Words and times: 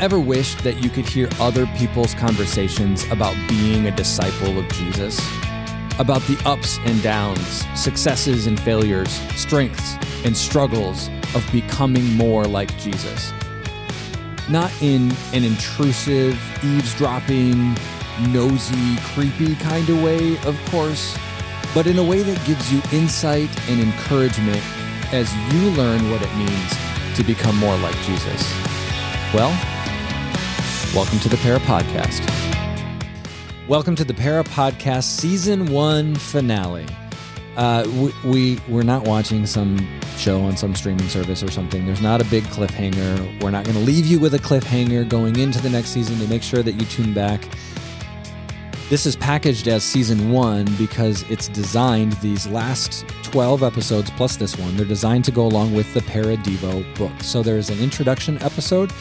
Ever 0.00 0.18
wished 0.18 0.64
that 0.64 0.82
you 0.82 0.88
could 0.88 1.06
hear 1.06 1.28
other 1.38 1.66
people's 1.76 2.14
conversations 2.14 3.04
about 3.10 3.36
being 3.46 3.86
a 3.86 3.90
disciple 3.90 4.58
of 4.58 4.66
Jesus? 4.70 5.20
About 5.98 6.22
the 6.22 6.40
ups 6.46 6.78
and 6.86 7.02
downs, 7.02 7.66
successes 7.74 8.46
and 8.46 8.58
failures, 8.58 9.10
strengths 9.36 9.96
and 10.24 10.34
struggles 10.34 11.10
of 11.34 11.46
becoming 11.52 12.16
more 12.16 12.46
like 12.46 12.74
Jesus? 12.78 13.30
Not 14.48 14.72
in 14.80 15.12
an 15.34 15.44
intrusive, 15.44 16.40
eavesdropping, 16.64 17.76
nosy, 18.30 18.96
creepy 19.12 19.54
kind 19.56 19.86
of 19.90 20.02
way, 20.02 20.38
of 20.46 20.58
course, 20.70 21.14
but 21.74 21.86
in 21.86 21.98
a 21.98 22.02
way 22.02 22.22
that 22.22 22.46
gives 22.46 22.72
you 22.72 22.80
insight 22.90 23.50
and 23.68 23.78
encouragement 23.78 24.62
as 25.12 25.30
you 25.52 25.70
learn 25.72 26.10
what 26.10 26.22
it 26.22 26.34
means 26.36 27.16
to 27.18 27.22
become 27.22 27.58
more 27.58 27.76
like 27.76 27.96
Jesus. 28.04 28.50
Well, 29.34 29.54
welcome 30.94 31.20
to 31.20 31.28
the 31.28 31.36
Para 31.36 31.60
Podcast. 31.60 32.26
Welcome 33.68 33.94
to 33.94 34.04
the 34.04 34.12
Para 34.12 34.42
Podcast 34.42 35.04
Season 35.04 35.66
1 35.66 36.16
finale. 36.16 36.84
Uh, 37.56 37.86
we, 37.94 38.12
we, 38.28 38.60
we're 38.68 38.82
not 38.82 39.04
watching 39.04 39.46
some 39.46 39.78
show 40.16 40.40
on 40.40 40.56
some 40.56 40.74
streaming 40.74 41.08
service 41.08 41.44
or 41.44 41.50
something. 41.50 41.86
There's 41.86 42.00
not 42.02 42.20
a 42.20 42.24
big 42.24 42.42
cliffhanger. 42.44 43.40
We're 43.40 43.52
not 43.52 43.64
going 43.64 43.76
to 43.76 43.82
leave 43.82 44.04
you 44.04 44.18
with 44.18 44.34
a 44.34 44.38
cliffhanger 44.38 45.08
going 45.08 45.36
into 45.38 45.62
the 45.62 45.70
next 45.70 45.90
season 45.90 46.18
to 46.18 46.26
make 46.26 46.42
sure 46.42 46.62
that 46.64 46.72
you 46.72 46.84
tune 46.86 47.14
back. 47.14 47.48
This 48.90 49.06
is 49.06 49.14
packaged 49.14 49.68
as 49.68 49.84
season 49.84 50.32
one 50.32 50.64
because 50.76 51.22
it's 51.30 51.46
designed, 51.46 52.14
these 52.14 52.48
last 52.48 53.06
12 53.22 53.62
episodes 53.62 54.10
plus 54.10 54.34
this 54.34 54.58
one, 54.58 54.76
they're 54.76 54.84
designed 54.84 55.24
to 55.26 55.30
go 55.30 55.46
along 55.46 55.72
with 55.74 55.94
the 55.94 56.02
Para 56.02 56.36
Devo 56.36 56.82
book. 56.96 57.12
So 57.20 57.40
there's 57.40 57.70
an 57.70 57.78
introduction 57.78 58.42
episode 58.42 58.92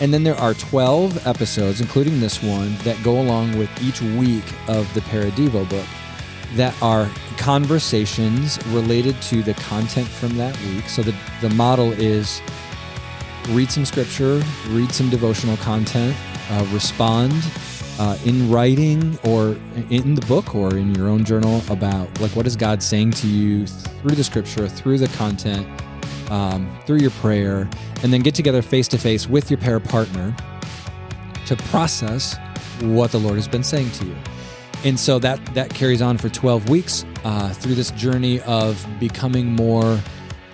and 0.00 0.14
then 0.14 0.22
there 0.22 0.36
are 0.36 0.54
12 0.54 1.26
episodes, 1.26 1.80
including 1.80 2.20
this 2.20 2.40
one, 2.40 2.76
that 2.84 3.02
go 3.02 3.20
along 3.20 3.58
with 3.58 3.68
each 3.82 4.00
week 4.00 4.44
of 4.68 4.94
the 4.94 5.00
Para 5.00 5.32
Devo 5.32 5.68
book 5.68 5.88
that 6.54 6.80
are 6.80 7.10
conversations 7.36 8.64
related 8.68 9.20
to 9.22 9.42
the 9.42 9.54
content 9.54 10.06
from 10.06 10.36
that 10.36 10.56
week. 10.66 10.88
So 10.88 11.02
the, 11.02 11.16
the 11.40 11.50
model 11.50 11.90
is 11.90 12.40
read 13.48 13.72
some 13.72 13.86
scripture, 13.86 14.40
read 14.68 14.92
some 14.92 15.10
devotional 15.10 15.56
content, 15.56 16.16
uh, 16.48 16.64
respond 16.70 17.32
uh, 18.02 18.18
in 18.24 18.50
writing 18.50 19.16
or 19.22 19.56
in 19.88 20.16
the 20.16 20.26
book 20.26 20.56
or 20.56 20.76
in 20.76 20.92
your 20.92 21.08
own 21.08 21.24
journal 21.24 21.62
about 21.70 22.08
like 22.20 22.32
what 22.32 22.48
is 22.48 22.56
God 22.56 22.82
saying 22.82 23.12
to 23.12 23.28
you 23.28 23.64
through 23.64 24.16
the 24.16 24.24
scripture, 24.24 24.68
through 24.68 24.98
the 24.98 25.06
content, 25.16 25.64
um, 26.28 26.68
through 26.84 26.96
your 26.96 27.12
prayer, 27.12 27.70
and 28.02 28.12
then 28.12 28.20
get 28.20 28.34
together 28.34 28.60
face 28.60 28.88
to 28.88 28.98
face 28.98 29.28
with 29.28 29.52
your 29.52 29.58
para 29.58 29.80
partner 29.80 30.34
to 31.46 31.54
process 31.70 32.36
what 32.80 33.12
the 33.12 33.20
Lord 33.20 33.36
has 33.36 33.46
been 33.46 33.62
saying 33.62 33.92
to 33.92 34.06
you. 34.06 34.16
And 34.84 34.98
so 34.98 35.20
that 35.20 35.38
that 35.54 35.70
carries 35.72 36.02
on 36.02 36.18
for 36.18 36.28
12 36.28 36.68
weeks 36.68 37.04
uh, 37.22 37.50
through 37.50 37.76
this 37.76 37.92
journey 37.92 38.40
of 38.40 38.84
becoming 38.98 39.46
more 39.46 40.00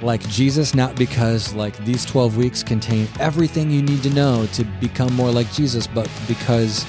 like 0.03 0.21
Jesus, 0.29 0.75
not 0.75 0.97
because 0.97 1.55
like 1.55 1.75
these 1.87 2.05
12 2.05 2.37
weeks 2.37 2.63
contain 2.63 3.09
everything 3.19 3.71
you 3.71 3.81
need 3.81 4.03
to 4.03 4.11
know 4.11 4.47
to 4.53 4.65
become 4.83 5.15
more 5.15 5.31
like 5.31 5.51
Jesus, 5.53 5.87
but 5.87 6.11
because 6.29 6.85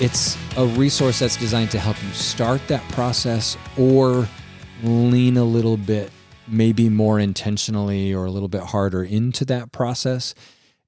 it's 0.00 0.36
a 0.56 0.66
resource 0.66 1.20
that's 1.20 1.36
designed 1.36 1.70
to 1.70 1.78
help 1.78 2.02
you 2.02 2.10
start 2.10 2.60
that 2.68 2.86
process 2.90 3.56
or 3.78 4.28
lean 4.82 5.36
a 5.36 5.44
little 5.44 5.76
bit 5.76 6.10
maybe 6.46 6.88
more 6.88 7.18
intentionally 7.18 8.12
or 8.12 8.26
a 8.26 8.30
little 8.30 8.48
bit 8.48 8.62
harder 8.62 9.02
into 9.02 9.44
that 9.46 9.72
process 9.72 10.34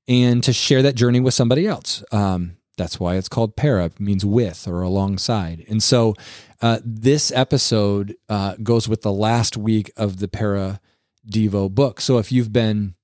and 0.07 0.45
to 0.45 0.53
share 0.53 0.83
that 0.83 0.95
journey 0.95 1.21
with 1.21 1.35
somebody 1.35 1.67
else. 1.67 2.05
Um, 2.13 2.59
that's 2.77 3.01
why 3.01 3.17
it's 3.17 3.29
called 3.29 3.57
para, 3.57 3.91
means 3.99 4.25
with 4.25 4.69
or 4.69 4.83
alongside. 4.83 5.65
And 5.69 5.83
so 5.83 6.15
uh, 6.61 6.79
this 6.85 7.33
episode 7.33 8.15
uh, 8.29 8.57
goes 8.63 8.89
with 8.89 9.03
the 9.03 9.13
last 9.13 9.57
week 9.57 9.91
of 9.97 10.19
the 10.19 10.29
Para 10.29 10.81
Devo 11.29 11.71
book. 11.71 12.01
So 12.01 12.19
if 12.19 12.31
you've 12.31 12.53
been 12.53 12.95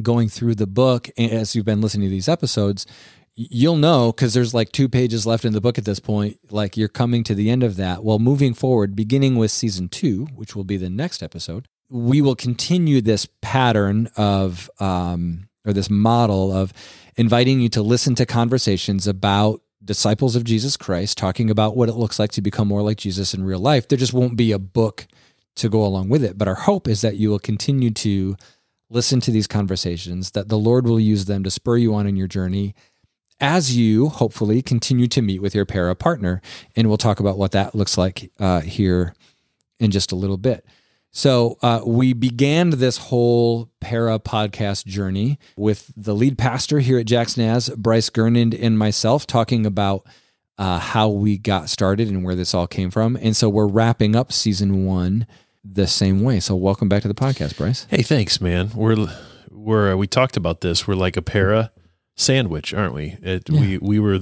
going 0.00 0.28
through 0.28 0.54
the 0.54 0.66
book 0.66 1.10
as 1.18 1.54
you've 1.54 1.64
been 1.64 1.80
listening 1.80 2.08
to 2.08 2.10
these 2.10 2.28
episodes, 2.28 2.86
you'll 3.36 3.76
know 3.76 4.10
because 4.12 4.34
there's 4.34 4.54
like 4.54 4.72
two 4.72 4.88
pages 4.88 5.26
left 5.26 5.44
in 5.44 5.52
the 5.52 5.60
book 5.60 5.78
at 5.78 5.84
this 5.84 6.00
point 6.00 6.38
like 6.50 6.76
you're 6.76 6.88
coming 6.88 7.22
to 7.22 7.34
the 7.34 7.50
end 7.50 7.62
of 7.62 7.76
that. 7.76 8.02
Well 8.02 8.18
moving 8.18 8.54
forward 8.54 8.96
beginning 8.96 9.36
with 9.36 9.50
season 9.50 9.88
two 9.88 10.26
which 10.34 10.56
will 10.56 10.64
be 10.64 10.76
the 10.76 10.90
next 10.90 11.22
episode 11.22 11.68
we 11.88 12.20
will 12.20 12.34
continue 12.34 13.00
this 13.00 13.28
pattern 13.42 14.08
of 14.16 14.68
um, 14.80 15.48
or 15.64 15.72
this 15.72 15.90
model 15.90 16.52
of 16.52 16.72
inviting 17.16 17.60
you 17.60 17.68
to 17.68 17.82
listen 17.82 18.14
to 18.16 18.26
conversations 18.26 19.06
about 19.06 19.60
disciples 19.84 20.34
of 20.34 20.42
jesus 20.42 20.76
christ 20.76 21.16
talking 21.16 21.48
about 21.48 21.76
what 21.76 21.88
it 21.88 21.94
looks 21.94 22.18
like 22.18 22.32
to 22.32 22.42
become 22.42 22.66
more 22.66 22.82
like 22.82 22.96
jesus 22.96 23.34
in 23.34 23.44
real 23.44 23.60
life. 23.60 23.86
There 23.86 23.98
just 23.98 24.12
won't 24.14 24.36
be 24.36 24.50
a 24.50 24.58
book 24.58 25.06
to 25.56 25.68
go 25.68 25.84
along 25.84 26.08
with 26.08 26.22
it. 26.22 26.38
But 26.38 26.48
our 26.48 26.54
hope 26.54 26.86
is 26.86 27.00
that 27.00 27.16
you 27.16 27.30
will 27.30 27.38
continue 27.38 27.90
to 27.90 28.36
listen 28.88 29.20
to 29.20 29.30
these 29.30 29.48
conversations 29.48 30.30
that 30.30 30.48
the 30.48 30.58
lord 30.58 30.86
will 30.86 31.00
use 31.00 31.24
them 31.24 31.42
to 31.42 31.50
spur 31.50 31.76
you 31.76 31.92
on 31.92 32.06
in 32.06 32.14
your 32.14 32.28
journey 32.28 32.72
as 33.40 33.76
you 33.76 34.08
hopefully 34.08 34.62
continue 34.62 35.06
to 35.08 35.22
meet 35.22 35.42
with 35.42 35.54
your 35.54 35.66
para 35.66 35.94
partner. 35.94 36.40
And 36.74 36.88
we'll 36.88 36.96
talk 36.96 37.20
about 37.20 37.38
what 37.38 37.52
that 37.52 37.74
looks 37.74 37.98
like 37.98 38.30
uh, 38.38 38.60
here 38.60 39.14
in 39.78 39.90
just 39.90 40.12
a 40.12 40.16
little 40.16 40.38
bit. 40.38 40.64
So, 41.12 41.56
uh, 41.62 41.80
we 41.86 42.12
began 42.12 42.70
this 42.70 42.98
whole 42.98 43.70
para 43.80 44.18
podcast 44.18 44.84
journey 44.84 45.38
with 45.56 45.90
the 45.96 46.14
lead 46.14 46.36
pastor 46.36 46.80
here 46.80 46.98
at 46.98 47.06
Jackson 47.06 47.46
Naz, 47.46 47.70
Bryce 47.70 48.10
Gernand, 48.10 48.54
and 48.60 48.78
myself 48.78 49.26
talking 49.26 49.64
about 49.64 50.06
uh, 50.58 50.78
how 50.78 51.08
we 51.08 51.38
got 51.38 51.70
started 51.70 52.08
and 52.08 52.22
where 52.22 52.34
this 52.34 52.52
all 52.52 52.66
came 52.66 52.90
from. 52.90 53.16
And 53.16 53.34
so, 53.34 53.48
we're 53.48 53.66
wrapping 53.66 54.14
up 54.14 54.30
season 54.30 54.84
one 54.84 55.26
the 55.64 55.86
same 55.86 56.20
way. 56.20 56.38
So, 56.38 56.54
welcome 56.54 56.90
back 56.90 57.00
to 57.00 57.08
the 57.08 57.14
podcast, 57.14 57.56
Bryce. 57.56 57.86
Hey, 57.88 58.02
thanks, 58.02 58.38
man. 58.38 58.72
We're 58.74 59.06
we're 59.50 59.96
we 59.96 60.06
talked 60.06 60.36
about 60.36 60.60
this. 60.60 60.86
We're 60.86 60.96
like 60.96 61.16
a 61.16 61.22
para 61.22 61.72
sandwich, 62.16 62.74
aren't 62.74 62.94
we? 62.94 63.16
It, 63.22 63.48
yeah. 63.48 63.60
We 63.60 63.78
we 63.78 64.00
were 64.00 64.20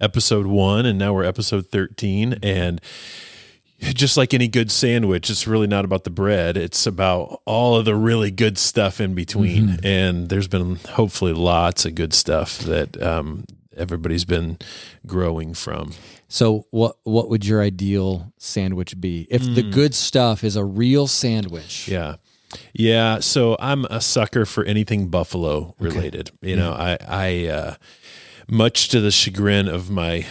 episode 0.00 0.46
one, 0.46 0.84
and 0.84 0.98
now 0.98 1.14
we're 1.14 1.24
episode 1.24 1.68
thirteen, 1.68 2.38
and 2.42 2.80
just 3.80 4.16
like 4.16 4.32
any 4.32 4.48
good 4.48 4.70
sandwich, 4.70 5.30
it's 5.30 5.46
really 5.46 5.66
not 5.66 5.84
about 5.84 6.04
the 6.04 6.10
bread. 6.10 6.56
It's 6.56 6.86
about 6.86 7.42
all 7.44 7.76
of 7.76 7.84
the 7.84 7.94
really 7.94 8.30
good 8.30 8.58
stuff 8.58 9.00
in 9.00 9.14
between. 9.14 9.68
Mm-hmm. 9.68 9.86
And 9.86 10.28
there's 10.28 10.48
been 10.48 10.76
hopefully 10.76 11.32
lots 11.32 11.84
of 11.84 11.94
good 11.94 12.14
stuff 12.14 12.58
that 12.60 13.00
um, 13.02 13.44
everybody's 13.76 14.24
been 14.24 14.58
growing 15.06 15.54
from. 15.54 15.92
So, 16.28 16.66
what 16.70 16.96
what 17.04 17.28
would 17.28 17.44
your 17.44 17.62
ideal 17.62 18.32
sandwich 18.38 19.00
be? 19.00 19.28
If 19.30 19.42
mm. 19.42 19.54
the 19.54 19.62
good 19.62 19.94
stuff 19.94 20.42
is 20.42 20.56
a 20.56 20.64
real 20.64 21.06
sandwich, 21.06 21.86
yeah. 21.86 22.16
Yeah, 22.72 23.20
so 23.20 23.56
I'm 23.58 23.84
a 23.86 24.00
sucker 24.00 24.46
for 24.46 24.64
anything 24.64 25.08
buffalo 25.08 25.74
related. 25.78 26.30
Okay. 26.30 26.50
You 26.50 26.56
know, 26.56 26.72
I 26.72 26.98
I 27.06 27.46
uh, 27.46 27.74
much 28.48 28.88
to 28.90 29.00
the 29.00 29.10
chagrin 29.10 29.68
of 29.68 29.90
my 29.90 30.26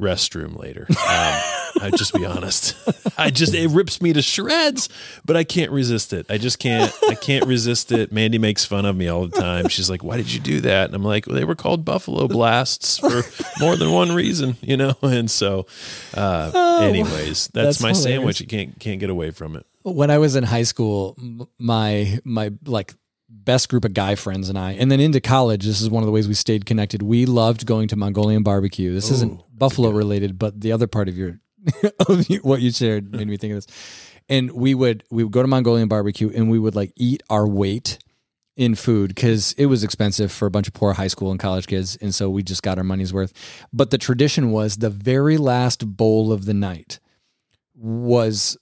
restroom 0.00 0.58
later. 0.58 0.86
Um, 0.88 0.96
I 1.82 1.90
just 1.94 2.12
be 2.14 2.26
honest. 2.26 2.74
I 3.18 3.30
just 3.30 3.54
it 3.54 3.68
rips 3.68 4.02
me 4.02 4.12
to 4.12 4.22
shreds, 4.22 4.88
but 5.24 5.36
I 5.36 5.44
can't 5.44 5.70
resist 5.70 6.12
it. 6.12 6.26
I 6.28 6.38
just 6.38 6.58
can't. 6.58 6.92
I 7.08 7.14
can't 7.14 7.46
resist 7.46 7.92
it. 7.92 8.12
Mandy 8.12 8.38
makes 8.38 8.64
fun 8.64 8.84
of 8.84 8.96
me 8.96 9.08
all 9.08 9.26
the 9.26 9.40
time. 9.40 9.68
She's 9.68 9.88
like, 9.88 10.02
"Why 10.02 10.16
did 10.16 10.32
you 10.32 10.40
do 10.40 10.60
that?" 10.62 10.86
And 10.86 10.94
I'm 10.94 11.04
like, 11.04 11.26
well, 11.26 11.36
"They 11.36 11.44
were 11.44 11.54
called 11.54 11.84
buffalo 11.84 12.26
blasts 12.28 12.98
for 12.98 13.22
more 13.60 13.76
than 13.76 13.92
one 13.92 14.12
reason, 14.14 14.56
you 14.62 14.76
know." 14.76 14.94
And 15.10 15.30
so, 15.30 15.66
uh, 16.14 16.52
oh, 16.54 16.86
anyways, 16.88 17.48
that's, 17.48 17.78
that's 17.78 17.80
my 17.80 17.88
hilarious. 17.88 18.02
sandwich. 18.02 18.40
You 18.40 18.46
can't 18.46 18.78
can't 18.78 19.00
get 19.00 19.10
away 19.10 19.32
from 19.32 19.56
it 19.56 19.66
when 19.82 20.10
I 20.10 20.18
was 20.18 20.36
in 20.36 20.44
high 20.44 20.62
school, 20.64 21.16
my 21.58 22.18
my 22.24 22.52
like 22.64 22.94
best 23.28 23.68
group 23.68 23.84
of 23.84 23.94
guy 23.94 24.14
friends 24.14 24.48
and 24.48 24.58
I, 24.58 24.72
and 24.72 24.90
then 24.90 25.00
into 25.00 25.20
college, 25.20 25.64
this 25.64 25.80
is 25.80 25.88
one 25.88 26.02
of 26.02 26.06
the 26.06 26.12
ways 26.12 26.28
we 26.28 26.34
stayed 26.34 26.66
connected. 26.66 27.02
We 27.02 27.26
loved 27.26 27.66
going 27.66 27.88
to 27.88 27.96
Mongolian 27.96 28.42
barbecue. 28.42 28.92
This 28.92 29.10
Ooh, 29.10 29.14
isn't 29.14 29.58
Buffalo 29.58 29.90
related, 29.90 30.38
but 30.38 30.60
the 30.60 30.72
other 30.72 30.86
part 30.86 31.08
of 31.08 31.16
your 31.16 31.40
of 32.08 32.26
what 32.42 32.60
you 32.60 32.70
shared 32.72 33.12
made 33.12 33.28
me 33.28 33.36
think 33.36 33.52
of 33.52 33.64
this. 33.64 33.66
And 34.28 34.52
we 34.52 34.74
would 34.74 35.04
we 35.10 35.24
would 35.24 35.32
go 35.32 35.42
to 35.42 35.48
Mongolian 35.48 35.88
barbecue 35.88 36.30
and 36.34 36.50
we 36.50 36.58
would 36.58 36.74
like 36.74 36.92
eat 36.96 37.22
our 37.30 37.46
weight 37.46 37.98
in 38.56 38.74
food 38.74 39.08
because 39.08 39.52
it 39.52 39.66
was 39.66 39.82
expensive 39.82 40.30
for 40.30 40.44
a 40.46 40.50
bunch 40.50 40.68
of 40.68 40.74
poor 40.74 40.92
high 40.92 41.06
school 41.06 41.30
and 41.30 41.40
college 41.40 41.66
kids, 41.66 41.96
and 41.96 42.14
so 42.14 42.28
we 42.28 42.42
just 42.42 42.62
got 42.62 42.78
our 42.78 42.84
money's 42.84 43.12
worth. 43.12 43.32
But 43.72 43.90
the 43.90 43.98
tradition 43.98 44.50
was 44.50 44.76
the 44.76 44.90
very 44.90 45.38
last 45.38 45.96
bowl 45.96 46.32
of 46.32 46.44
the 46.44 46.54
night 46.54 47.00
was 47.74 48.58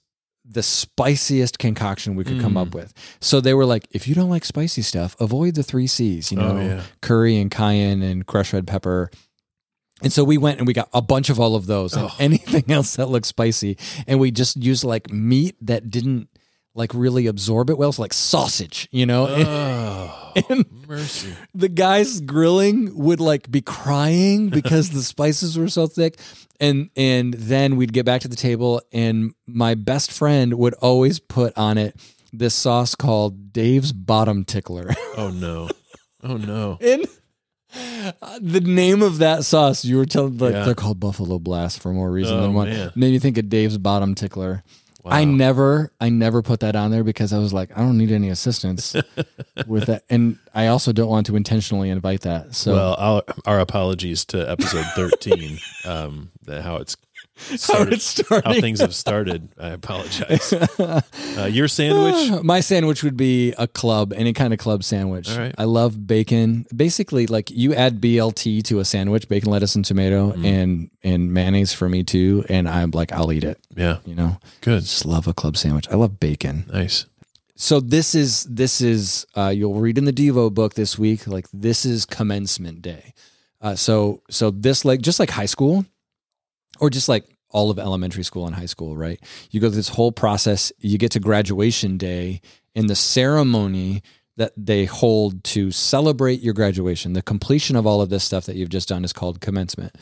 the 0.49 0.63
spiciest 0.63 1.59
concoction 1.59 2.15
we 2.15 2.23
could 2.23 2.37
mm. 2.37 2.41
come 2.41 2.57
up 2.57 2.69
mm. 2.69 2.75
with. 2.75 2.93
So 3.21 3.39
they 3.39 3.53
were 3.53 3.65
like, 3.65 3.87
if 3.91 4.07
you 4.07 4.15
don't 4.15 4.29
like 4.29 4.43
spicy 4.43 4.81
stuff, 4.81 5.15
avoid 5.19 5.55
the 5.55 5.63
three 5.63 5.87
C's, 5.87 6.31
you 6.31 6.39
oh, 6.39 6.41
know, 6.41 6.57
oh, 6.57 6.65
yeah. 6.65 6.83
curry 7.01 7.37
and 7.37 7.51
cayenne 7.51 8.01
and 8.01 8.25
crushed 8.25 8.53
red 8.53 8.67
pepper. 8.67 9.11
And 10.01 10.11
so 10.11 10.23
we 10.23 10.37
went 10.37 10.57
and 10.59 10.67
we 10.67 10.73
got 10.73 10.89
a 10.93 11.01
bunch 11.01 11.29
of 11.29 11.39
all 11.39 11.55
of 11.55 11.65
those 11.65 11.93
and 11.93 12.05
oh. 12.05 12.15
anything 12.19 12.65
else 12.71 12.95
that 12.95 13.07
looked 13.07 13.27
spicy. 13.27 13.77
And 14.07 14.19
we 14.19 14.31
just 14.31 14.57
used 14.57 14.83
like 14.83 15.11
meat 15.11 15.55
that 15.61 15.89
didn't 15.89 16.29
like 16.79 16.93
really 16.95 17.27
absorb 17.27 17.69
it 17.69 17.77
well. 17.77 17.91
So 17.91 18.01
like 18.01 18.13
sausage, 18.13 18.87
you 18.91 19.05
know. 19.05 19.27
Oh, 20.39 20.43
And- 20.49 20.65
mercy. 20.87 21.33
the 21.53 21.69
guys 21.69 22.21
grilling 22.21 22.95
would 22.97 23.19
like 23.19 23.49
be 23.51 23.61
crying 23.61 24.49
because 24.59 24.89
the 24.91 25.01
spices 25.03 25.57
were 25.57 25.67
so 25.69 25.85
thick 25.87 26.19
and 26.59 26.89
and 26.95 27.33
then 27.33 27.75
we'd 27.77 27.93
get 27.93 28.05
back 28.05 28.21
to 28.21 28.27
the 28.27 28.35
table 28.35 28.81
and 28.93 29.33
my 29.47 29.73
best 29.75 30.11
friend 30.11 30.53
would 30.55 30.73
always 30.75 31.19
put 31.19 31.55
on 31.57 31.77
it 31.77 31.95
this 32.31 32.53
sauce 32.55 32.93
called 32.95 33.51
Dave's 33.53 33.91
bottom 33.91 34.45
tickler 34.45 34.89
Oh 35.17 35.29
no. 35.31 35.67
Oh 36.23 36.37
no. 36.37 36.77
and 36.81 37.05
uh, 38.21 38.39
the 38.41 38.61
name 38.61 39.01
of 39.01 39.17
that 39.19 39.43
sauce 39.45 39.83
you 39.85 39.97
were 39.97 40.05
telling 40.05 40.37
like 40.37 40.53
Yeah. 40.53 40.65
they're 40.65 40.75
called 40.75 40.99
buffalo 40.99 41.39
blast 41.39 41.81
for 41.81 41.91
more 41.91 42.11
reason 42.11 42.37
Oh, 42.37 42.41
than 42.41 42.53
one 42.53 42.69
man. 42.69 42.91
made 42.95 43.11
me 43.11 43.19
think 43.19 43.37
of 43.37 43.49
Dave's 43.49 43.77
bottom 43.79 44.13
tickler 44.15 44.63
I 45.05 45.23
never, 45.23 45.91
I 45.99 46.09
never 46.09 46.41
put 46.41 46.59
that 46.59 46.75
on 46.75 46.91
there 46.91 47.03
because 47.03 47.31
I 47.33 47.39
was 47.39 47.53
like, 47.53 47.75
I 47.77 47.81
don't 47.81 47.97
need 47.97 48.11
any 48.11 48.29
assistance 48.29 48.95
with 49.67 49.85
that, 49.85 50.03
and 50.09 50.37
I 50.53 50.67
also 50.67 50.91
don't 50.91 51.09
want 51.09 51.25
to 51.27 51.35
intentionally 51.35 51.89
invite 51.89 52.21
that. 52.21 52.53
So 52.55 52.73
Well, 52.73 52.95
our, 52.97 53.23
our 53.45 53.59
apologies 53.59 54.25
to 54.25 54.49
episode 54.49 54.85
13, 54.95 55.57
um, 55.85 56.31
the, 56.43 56.61
how 56.61 56.77
it's 56.77 56.95
how 57.49 57.55
started, 57.57 57.93
it's 57.93 58.05
starting. 58.05 58.53
how 58.53 58.59
things 58.59 58.79
have 58.81 58.93
started. 58.95 59.49
I 59.59 59.69
apologize. 59.69 60.53
Uh, 61.37 61.45
your 61.45 61.67
sandwich? 61.67 62.43
My 62.43 62.59
sandwich 62.59 63.03
would 63.03 63.15
be 63.15 63.53
a 63.53 63.67
club, 63.67 64.11
any 64.13 64.33
kind 64.33 64.51
of 64.53 64.59
club 64.59 64.83
sandwich. 64.83 65.29
All 65.29 65.37
right. 65.37 65.55
I 65.57 65.63
love 65.65 66.05
bacon. 66.07 66.65
Basically, 66.75 67.27
like 67.27 67.49
you 67.51 67.73
add 67.73 68.01
BLT 68.01 68.63
to 68.65 68.79
a 68.79 68.85
sandwich, 68.85 69.29
bacon, 69.29 69.49
lettuce, 69.51 69.75
and 69.75 69.85
tomato, 69.85 70.31
Mm-hmm. 70.31 70.45
and 70.45 70.91
and 71.03 71.33
mayonnaise 71.33 71.71
for 71.73 71.87
me 71.87 72.03
too. 72.03 72.43
And 72.49 72.67
I'm 72.67 72.91
like, 72.91 73.11
I'll 73.13 73.31
eat 73.31 73.43
it. 73.45 73.57
Yeah. 73.75 73.99
You 74.05 74.15
know, 74.15 74.37
Good. 74.61 74.81
just 74.81 75.05
love 75.05 75.27
a 75.27 75.33
club 75.33 75.55
sandwich. 75.55 75.87
I 75.89 75.95
love 75.95 76.19
bacon. 76.19 76.65
Nice. 76.73 77.05
So 77.55 77.79
this 77.79 78.15
is 78.15 78.43
this 78.45 78.81
is 78.81 79.25
uh, 79.35 79.49
you'll 79.55 79.75
read 79.79 79.97
in 79.97 80.05
the 80.05 80.13
Devo 80.13 80.53
book 80.53 80.73
this 80.73 80.97
week. 80.99 81.25
Like 81.27 81.47
this 81.53 81.85
is 81.85 82.05
commencement 82.05 82.81
day. 82.81 83.13
Uh, 83.61 83.75
so 83.75 84.23
so 84.29 84.51
this 84.51 84.83
like 84.83 85.01
just 85.01 85.19
like 85.19 85.29
high 85.29 85.45
school, 85.45 85.85
or 86.79 86.89
just 86.89 87.09
like 87.09 87.25
all 87.51 87.71
of 87.71 87.79
elementary 87.79 88.23
school 88.23 88.45
and 88.45 88.55
high 88.55 88.65
school, 88.65 88.95
right? 88.95 89.19
You 89.51 89.59
go 89.59 89.67
through 89.67 89.75
this 89.77 89.89
whole 89.89 90.11
process. 90.11 90.71
You 90.79 90.97
get 90.97 91.11
to 91.11 91.19
graduation 91.19 91.97
day, 91.97 92.41
and 92.75 92.89
the 92.89 92.95
ceremony 92.95 94.01
that 94.37 94.53
they 94.55 94.85
hold 94.85 95.43
to 95.43 95.71
celebrate 95.71 96.41
your 96.41 96.53
graduation, 96.53 97.13
the 97.13 97.21
completion 97.21 97.75
of 97.75 97.85
all 97.85 98.01
of 98.01 98.09
this 98.09 98.23
stuff 98.23 98.45
that 98.45 98.55
you've 98.55 98.69
just 98.69 98.87
done, 98.87 99.03
is 99.03 99.11
called 99.11 99.41
commencement. 99.41 99.95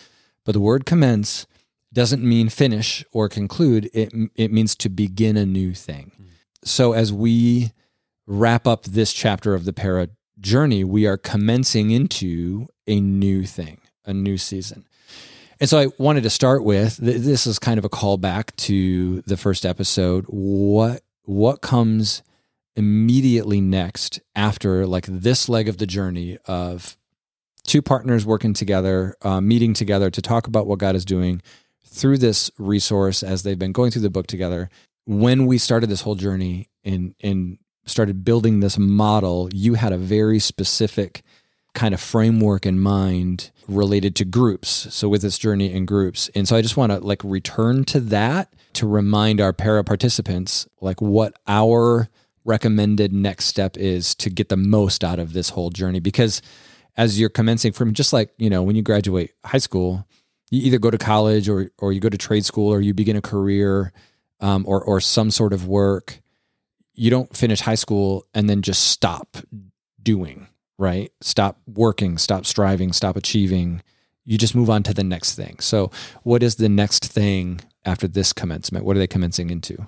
But 0.46 0.52
the 0.52 0.60
word 0.60 0.86
commence 0.86 1.48
doesn't 1.94 2.24
mean 2.24 2.50
finish 2.50 3.04
or 3.12 3.30
conclude. 3.30 3.90
It 3.94 4.14
it 4.36 4.52
means 4.52 4.76
to 4.78 4.90
begin 4.90 5.38
a 5.38 5.46
new 5.46 5.74
thing. 5.74 6.12
Hmm. 6.16 6.24
So 6.64 6.94
as 6.94 7.12
we 7.12 7.72
wrap 8.28 8.68
up 8.68 8.84
this 8.84 9.14
chapter 9.14 9.54
of 9.54 9.66
the 9.66 9.74
para 9.74 10.10
journey, 10.40 10.84
we 10.84 11.08
are 11.08 11.18
commencing 11.18 11.92
into 11.92 12.68
a 12.86 13.00
new 13.00 13.46
thing, 13.46 13.80
a 14.06 14.14
new 14.14 14.38
season. 14.38 14.86
And 15.60 15.70
so 15.70 15.80
I 15.80 15.88
wanted 15.98 16.24
to 16.24 16.30
start 16.30 16.64
with 16.64 16.98
th- 16.98 17.22
this 17.22 17.48
is 17.48 17.60
kind 17.60 17.78
of 17.78 17.86
a 17.86 17.90
callback 17.90 18.56
to 18.58 19.22
the 19.22 19.38
first 19.38 19.66
episode. 19.66 20.26
What 20.28 21.02
what 21.24 21.62
comes 21.62 22.24
immediately 22.76 23.60
next 23.60 24.20
after 24.36 24.86
like 24.86 25.06
this 25.08 25.50
leg 25.50 25.68
of 25.68 25.78
the 25.78 25.88
journey 25.88 26.38
of 26.46 26.96
two 27.64 27.82
partners 27.82 28.26
working 28.26 28.54
together, 28.54 29.16
uh, 29.24 29.42
meeting 29.42 29.74
together 29.74 30.10
to 30.10 30.22
talk 30.22 30.48
about 30.48 30.68
what 30.68 30.80
God 30.80 30.96
is 30.96 31.06
doing 31.06 31.42
through 31.86 32.20
this 32.20 32.52
resource 32.58 33.24
as 33.24 33.44
they've 33.44 33.60
been 33.60 33.72
going 33.72 33.92
through 33.92 34.04
the 34.04 34.10
book 34.10 34.28
together. 34.28 34.70
When 35.06 35.48
we 35.48 35.58
started 35.58 35.90
this 35.90 36.02
whole 36.02 36.16
journey 36.16 36.70
and 36.84 37.16
and 37.22 37.58
started 37.86 38.24
building 38.24 38.60
this 38.60 38.78
model, 38.78 39.50
you 39.54 39.74
had 39.76 39.94
a 39.94 39.98
very 39.98 40.40
specific 40.40 41.24
kind 41.74 41.94
of 41.94 42.02
framework 42.02 42.66
in 42.66 42.80
mind 42.80 43.52
related 43.68 44.16
to 44.16 44.26
groups. 44.26 44.88
So 44.94 45.10
with 45.10 45.22
this 45.22 45.38
journey 45.38 45.72
in 45.72 45.86
groups. 45.86 46.30
And 46.34 46.48
so 46.48 46.56
I 46.56 46.62
just 46.62 46.78
want 46.78 46.92
to 46.92 47.00
like 47.00 47.24
return 47.24 47.84
to 47.86 48.00
that 48.00 48.54
to 48.74 48.88
remind 48.88 49.42
our 49.42 49.54
para 49.54 49.84
participants 49.84 50.68
like 50.82 51.02
what 51.02 51.38
our 51.48 52.10
recommended 52.46 53.12
next 53.12 53.46
step 53.46 53.78
is 53.78 54.16
to 54.16 54.30
get 54.30 54.50
the 54.50 54.58
most 54.58 55.04
out 55.04 55.20
of 55.20 55.34
this 55.34 55.50
whole 55.50 55.70
journey 55.70 56.00
because 56.00 56.42
as 56.96 57.20
you're 57.20 57.30
commencing 57.30 57.72
from 57.72 57.94
just 57.94 58.12
like, 58.12 58.32
you 58.38 58.50
know, 58.50 58.64
when 58.64 58.76
you 58.76 58.82
graduate 58.82 59.34
high 59.46 59.60
school, 59.60 60.08
you 60.50 60.62
either 60.64 60.80
go 60.80 60.90
to 60.90 60.98
college 60.98 61.48
or 61.48 61.70
or 61.78 61.94
you 61.94 62.00
go 62.00 62.10
to 62.10 62.18
trade 62.18 62.44
school 62.44 62.74
or 62.74 62.82
you 62.82 62.94
begin 62.94 63.16
a 63.16 63.22
career 63.22 63.94
um, 64.40 64.66
or 64.68 64.84
or 64.84 65.00
some 65.00 65.30
sort 65.30 65.54
of 65.54 65.68
work. 65.68 66.22
You 66.94 67.12
don't 67.12 67.36
finish 67.36 67.62
high 67.62 67.76
school 67.76 68.26
and 68.34 68.50
then 68.50 68.64
just 68.64 68.88
stop 68.88 69.38
doing 70.02 70.48
right. 70.78 71.12
Stop 71.22 71.60
working, 71.68 72.18
stop 72.18 72.46
striving, 72.46 72.94
stop 72.94 73.16
achieving. 73.18 73.82
You 74.26 74.38
just 74.38 74.56
move 74.56 74.70
on 74.70 74.84
to 74.84 74.94
the 74.94 75.04
next 75.04 75.36
thing. 75.36 75.58
So, 75.60 75.90
what 76.24 76.44
is 76.44 76.56
the 76.56 76.68
next 76.70 77.06
thing 77.06 77.62
after 77.86 78.08
this 78.08 78.34
commencement? 78.34 78.84
What 78.86 78.96
are 78.98 79.00
they 79.00 79.08
commencing 79.08 79.50
into? 79.50 79.88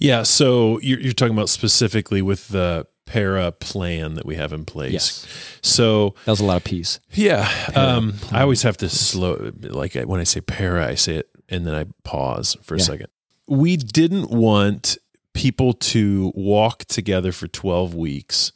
Yeah. 0.00 0.24
So 0.24 0.80
you're, 0.80 0.98
you're 1.00 1.12
talking 1.12 1.34
about 1.34 1.48
specifically 1.48 2.20
with 2.20 2.48
the 2.48 2.86
para 3.06 3.52
plan 3.52 4.14
that 4.14 4.26
we 4.26 4.34
have 4.34 4.52
in 4.52 4.64
place. 4.64 4.92
Yes. 4.92 5.26
So 5.62 6.14
That 6.24 6.32
was 6.32 6.40
a 6.40 6.44
lot 6.44 6.56
of 6.58 6.64
peace. 6.64 6.98
yeah, 7.12 7.48
um, 7.74 8.14
I 8.32 8.42
always 8.42 8.62
have 8.62 8.76
to 8.78 8.88
slow. 8.90 9.52
Like 9.62 9.94
when 9.94 10.20
I 10.20 10.24
say 10.24 10.40
para, 10.42 10.86
I 10.86 10.94
say 10.94 11.16
it 11.16 11.30
and 11.48 11.66
then 11.66 11.74
I 11.74 11.86
pause 12.04 12.56
for 12.62 12.74
a 12.74 12.78
Yeah. 12.78 12.84
second. 12.84 13.06
We 13.46 13.76
didn't 13.78 14.28
want 14.30 14.98
people 15.32 15.72
to 15.72 16.32
walk 16.34 16.84
together 16.84 17.32
for 17.32 17.46
12 17.48 17.94
weeks 17.94 18.52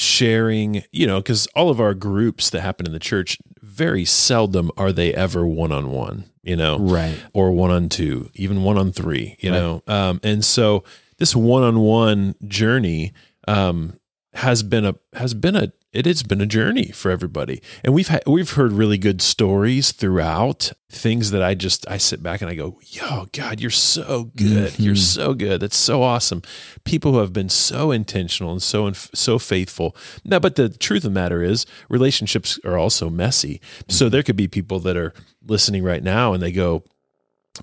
sharing, 0.00 0.82
you 0.92 1.06
know, 1.06 1.18
because 1.20 1.46
all 1.48 1.70
of 1.70 1.80
our 1.80 1.94
groups 1.94 2.50
that 2.50 2.60
happen 2.62 2.86
in 2.86 2.92
the 2.92 2.98
church, 2.98 3.38
very 3.60 4.04
seldom 4.04 4.70
are 4.76 4.92
they 4.92 5.12
ever 5.14 5.46
one 5.46 5.72
on 5.72 5.90
one, 5.90 6.24
you 6.42 6.56
know, 6.56 6.78
Right. 6.78 7.16
or 7.32 7.52
one 7.52 7.70
on 7.70 7.88
two, 7.88 8.30
even 8.34 8.62
one 8.62 8.78
on 8.78 8.92
three, 8.92 9.36
you 9.40 9.50
know. 9.50 9.82
Um, 9.86 10.20
and 10.22 10.44
so 10.44 10.84
this 11.18 11.36
one 11.36 11.62
on 11.62 11.80
one 11.80 12.34
journey 12.48 13.12
um, 13.46 13.98
has 14.34 14.62
been 14.62 14.86
a 14.86 14.94
has 15.14 15.34
been 15.34 15.56
a 15.56 15.72
it 15.92 16.06
has 16.06 16.22
been 16.22 16.40
a 16.40 16.46
journey 16.46 16.92
for 16.92 17.10
everybody, 17.10 17.60
and 17.84 17.92
we've 17.92 18.08
had, 18.08 18.22
we've 18.26 18.52
heard 18.52 18.72
really 18.72 18.98
good 18.98 19.20
stories 19.20 19.92
throughout. 19.92 20.72
Things 20.92 21.30
that 21.30 21.42
I 21.42 21.54
just 21.54 21.88
I 21.88 21.98
sit 21.98 22.20
back 22.22 22.40
and 22.40 22.50
I 22.50 22.54
go, 22.54 22.78
"Yo, 22.84 23.26
God, 23.32 23.60
you're 23.60 23.70
so 23.70 24.30
good. 24.36 24.78
You're 24.78 24.94
mm-hmm. 24.94 25.00
so 25.00 25.34
good. 25.34 25.60
That's 25.60 25.76
so 25.76 26.02
awesome." 26.02 26.42
People 26.84 27.12
who 27.12 27.18
have 27.18 27.32
been 27.32 27.48
so 27.48 27.90
intentional 27.92 28.52
and 28.52 28.62
so 28.62 28.90
so 28.92 29.38
faithful. 29.38 29.96
Now, 30.24 30.40
but 30.40 30.56
the 30.56 30.68
truth 30.68 31.04
of 31.04 31.12
the 31.12 31.20
matter 31.20 31.42
is, 31.42 31.64
relationships 31.88 32.58
are 32.64 32.76
also 32.76 33.08
messy. 33.08 33.60
So 33.88 34.06
mm-hmm. 34.06 34.12
there 34.12 34.22
could 34.22 34.36
be 34.36 34.48
people 34.48 34.80
that 34.80 34.96
are 34.96 35.14
listening 35.46 35.82
right 35.82 36.02
now 36.02 36.32
and 36.32 36.42
they 36.42 36.52
go, 36.52 36.84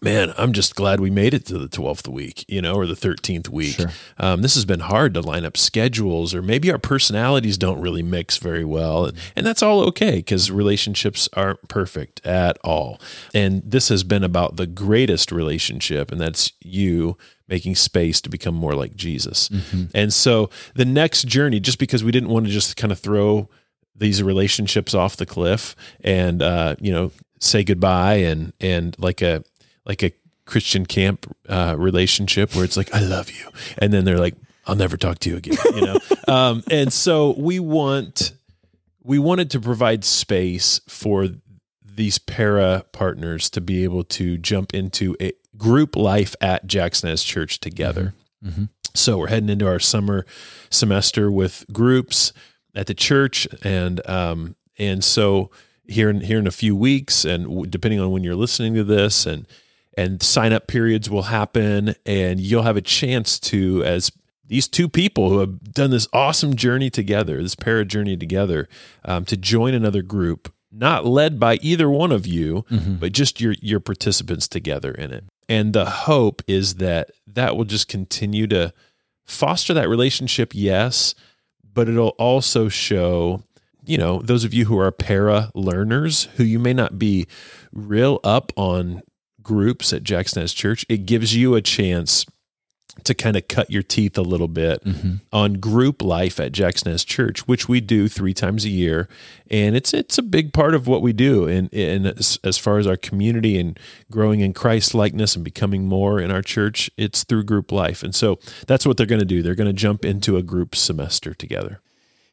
man, 0.01 0.33
I'm 0.37 0.53
just 0.53 0.75
glad 0.75 0.99
we 0.99 1.09
made 1.09 1.33
it 1.33 1.45
to 1.47 1.57
the 1.57 1.67
12th 1.67 2.07
week, 2.07 2.45
you 2.47 2.61
know, 2.61 2.75
or 2.75 2.85
the 2.85 2.93
13th 2.93 3.49
week. 3.49 3.75
Sure. 3.75 3.91
Um, 4.17 4.41
this 4.41 4.55
has 4.55 4.65
been 4.65 4.81
hard 4.81 5.13
to 5.15 5.21
line 5.21 5.45
up 5.45 5.57
schedules, 5.57 6.33
or 6.35 6.41
maybe 6.41 6.71
our 6.71 6.77
personalities 6.77 7.57
don't 7.57 7.81
really 7.81 8.03
mix 8.03 8.37
very 8.37 8.65
well. 8.65 9.05
And, 9.05 9.17
and 9.35 9.45
that's 9.45 9.63
all 9.63 9.81
okay 9.87 10.17
because 10.17 10.51
relationships 10.51 11.27
aren't 11.33 11.67
perfect 11.67 12.25
at 12.25 12.57
all. 12.63 12.99
And 13.33 13.63
this 13.65 13.89
has 13.89 14.03
been 14.03 14.23
about 14.23 14.57
the 14.57 14.67
greatest 14.67 15.31
relationship, 15.31 16.11
and 16.11 16.19
that's 16.19 16.51
you 16.61 17.17
making 17.47 17.75
space 17.75 18.19
to 18.21 18.29
become 18.29 18.53
more 18.53 18.73
like 18.73 18.95
Jesus. 18.95 19.49
And 19.95 20.13
so 20.13 20.49
the 20.75 20.83
next 20.83 21.27
journey, 21.27 21.61
just 21.61 21.79
because 21.79 22.03
we 22.03 22.11
didn't 22.11 22.29
want 22.29 22.45
to 22.45 22.51
just 22.51 22.75
kind 22.75 22.91
of 22.91 22.99
throw 22.99 23.49
these 23.95 24.21
relationships 24.21 24.93
off 24.93 25.15
the 25.15 25.25
cliff 25.25 25.75
and 26.01 26.41
uh, 26.41 26.75
you 26.79 26.91
know 26.91 27.11
say 27.39 27.63
goodbye 27.63 28.15
and 28.15 28.53
and 28.59 28.95
like 28.99 29.21
a 29.21 29.43
like 29.87 30.03
a 30.03 30.11
Christian 30.45 30.85
camp 30.85 31.25
uh, 31.49 31.75
relationship 31.77 32.55
where 32.55 32.63
it's 32.63 32.77
like 32.77 32.93
I 32.93 33.01
love 33.01 33.31
you. 33.31 33.49
And 33.77 33.91
then 33.91 34.05
they're 34.05 34.19
like 34.19 34.35
I'll 34.65 34.75
never 34.75 34.97
talk 34.97 35.19
to 35.19 35.29
you 35.29 35.37
again 35.37 35.57
you 35.73 35.81
know? 35.81 35.97
Um, 36.27 36.61
and 36.69 36.91
so 36.91 37.33
we 37.37 37.57
want 37.59 38.33
we 39.01 39.17
wanted 39.17 39.49
to 39.51 39.61
provide 39.61 40.03
space 40.03 40.81
for 40.89 41.29
these 41.85 42.19
para 42.19 42.83
partners 42.91 43.49
to 43.51 43.61
be 43.61 43.85
able 43.85 44.03
to 44.03 44.37
jump 44.37 44.73
into 44.73 45.15
a 45.21 45.31
group 45.57 45.95
life 45.95 46.35
at 46.41 46.67
Jackson 46.67 47.09
Naz 47.09 47.23
Church 47.23 47.59
together. 47.61 48.13
So 48.93 49.17
we're 49.17 49.27
heading 49.27 49.49
into 49.49 49.67
our 49.67 49.79
summer 49.79 50.25
semester 50.69 51.31
with 51.31 51.65
groups 51.71 52.33
at 52.75 52.87
the 52.87 52.93
church, 52.93 53.47
and 53.63 54.07
um, 54.09 54.55
and 54.77 55.03
so 55.03 55.49
here 55.87 56.09
in 56.09 56.21
here 56.21 56.39
in 56.39 56.47
a 56.47 56.51
few 56.51 56.75
weeks, 56.75 57.23
and 57.23 57.45
w- 57.45 57.65
depending 57.67 57.99
on 57.99 58.11
when 58.11 58.23
you're 58.23 58.35
listening 58.35 58.73
to 58.75 58.83
this, 58.83 59.25
and 59.25 59.47
and 59.97 60.21
sign 60.21 60.53
up 60.53 60.67
periods 60.67 61.09
will 61.09 61.23
happen, 61.23 61.95
and 62.05 62.39
you'll 62.39 62.63
have 62.63 62.77
a 62.77 62.81
chance 62.81 63.39
to 63.39 63.83
as 63.83 64.11
these 64.45 64.67
two 64.69 64.87
people 64.87 65.29
who 65.29 65.39
have 65.39 65.73
done 65.73 65.89
this 65.89 66.07
awesome 66.13 66.55
journey 66.55 66.89
together, 66.89 67.41
this 67.41 67.55
para 67.55 67.83
journey 67.83 68.15
together, 68.15 68.69
um, 69.03 69.25
to 69.25 69.35
join 69.35 69.73
another 69.73 70.01
group, 70.01 70.53
not 70.71 71.05
led 71.05 71.39
by 71.39 71.55
either 71.61 71.89
one 71.89 72.13
of 72.13 72.25
you, 72.25 72.63
but 72.69 73.11
just 73.11 73.41
your 73.41 73.55
your 73.61 73.79
participants 73.81 74.47
together 74.47 74.91
in 74.91 75.11
it. 75.11 75.25
And 75.49 75.73
the 75.73 75.85
hope 75.85 76.41
is 76.47 76.75
that 76.75 77.11
that 77.25 77.57
will 77.57 77.65
just 77.65 77.87
continue 77.87 78.47
to 78.47 78.73
foster 79.25 79.73
that 79.73 79.89
relationship, 79.89 80.51
yes, 80.53 81.15
but 81.73 81.89
it'll 81.89 82.09
also 82.17 82.69
show, 82.69 83.43
you 83.85 83.97
know, 83.97 84.21
those 84.21 84.43
of 84.43 84.53
you 84.53 84.65
who 84.65 84.79
are 84.79 84.91
para 84.91 85.51
learners 85.53 86.25
who 86.35 86.43
you 86.43 86.59
may 86.59 86.73
not 86.73 86.97
be 86.97 87.27
real 87.73 88.19
up 88.23 88.51
on 88.55 89.01
groups 89.47 89.93
at 89.93 90.03
Jackson 90.03 90.41
Naz 90.41 90.53
Church, 90.53 90.85
it 90.89 91.05
gives 91.05 91.35
you 91.35 91.55
a 91.55 91.61
chance 91.61 92.25
to 93.03 93.13
kind 93.13 93.37
of 93.37 93.47
cut 93.47 93.69
your 93.69 93.83
teeth 93.83 94.17
a 94.17 94.23
little 94.23 94.47
bit 94.47 94.83
Mm-hmm. 94.83 95.15
on 95.31 95.53
group 95.55 96.01
life 96.01 96.39
at 96.39 96.51
Jackson 96.51 96.91
Naz 96.91 97.05
Church, 97.05 97.47
which 97.47 97.69
we 97.69 97.79
do 97.79 98.07
three 98.07 98.33
times 98.33 98.65
a 98.65 98.69
year, 98.69 99.07
and 99.51 99.75
it's 99.75 99.93
it's 99.93 100.17
a 100.17 100.23
big 100.23 100.51
part 100.51 100.73
of 100.73 100.87
what 100.87 101.01
we 101.03 101.13
do. 101.13 101.47
And 101.47 101.71
and 101.73 102.07
as, 102.07 102.39
as 102.43 102.57
far 102.57 102.79
as 102.79 102.87
our 102.87 102.97
community 102.97 103.59
and 103.59 103.79
growing 104.09 104.39
in 104.39 104.51
Christ 104.51 104.95
likeness 104.95 105.35
and 105.35 105.45
becoming 105.45 105.85
more 105.85 106.19
in 106.19 106.31
our 106.31 106.41
church, 106.41 106.89
it's 106.97 107.23
through 107.23 107.43
group 107.43 107.71
life. 107.71 108.01
And 108.03 108.15
so 108.15 108.39
that's 108.65 108.85
what 108.85 108.97
they're 108.97 109.05
going 109.05 109.19
to 109.27 109.33
do. 109.35 109.43
They're 109.43 109.55
going 109.55 109.73
to 109.75 109.81
jump 109.87 110.03
into 110.03 110.35
a 110.37 110.41
group 110.43 110.75
semester 110.75 111.33
together. 111.35 111.79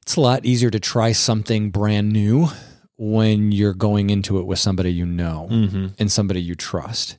It's 0.03 0.17
a 0.17 0.21
lot 0.21 0.45
easier 0.47 0.71
to 0.71 0.81
try 0.81 1.13
something 1.13 1.71
brand 1.71 2.11
new 2.13 2.49
when 2.97 3.53
you're 3.53 3.75
going 3.75 4.11
into 4.11 4.39
it 4.39 4.47
with 4.47 4.59
somebody 4.59 4.93
you 4.93 5.07
know 5.07 5.49
mm-hmm. 5.51 5.87
and 5.99 6.13
somebody 6.13 6.41
you 6.41 6.55
trust. 6.55 7.19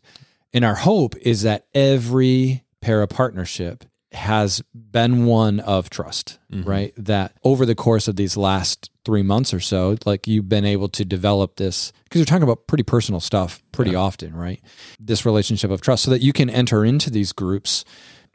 And 0.54 0.64
our 0.64 0.76
hope 0.76 1.16
is 1.18 1.42
that 1.42 1.66
every 1.74 2.64
para 2.82 3.08
partnership 3.08 3.84
has 4.14 4.62
been 4.74 5.26
one 5.26 5.60
of 5.60 5.90
trust, 5.90 6.40
mm-hmm. 6.52 6.68
right? 6.68 6.94
That 6.98 7.34
over 7.44 7.66
the 7.66 7.76
course 7.76 8.08
of 8.08 8.16
these 8.16 8.38
last 8.38 8.90
three 9.04 9.24
months 9.24 9.54
or 9.54 9.60
so, 9.60 9.98
like 10.06 10.28
you've 10.28 10.50
been 10.50 10.66
able 10.66 10.88
to 10.90 11.06
develop 11.06 11.58
this 11.58 11.92
because 12.06 12.20
you're 12.20 12.26
talking 12.26 12.44
about 12.44 12.68
pretty 12.68 12.84
personal 12.84 13.20
stuff 13.20 13.62
pretty 13.72 13.94
often, 13.94 14.36
right? 14.36 14.62
This 15.00 15.26
relationship 15.26 15.70
of 15.70 15.82
trust 15.82 16.04
so 16.04 16.12
that 16.12 16.22
you 16.22 16.34
can 16.34 16.50
enter 16.50 16.86
into 16.86 17.10
these 17.10 17.34
groups 17.34 17.84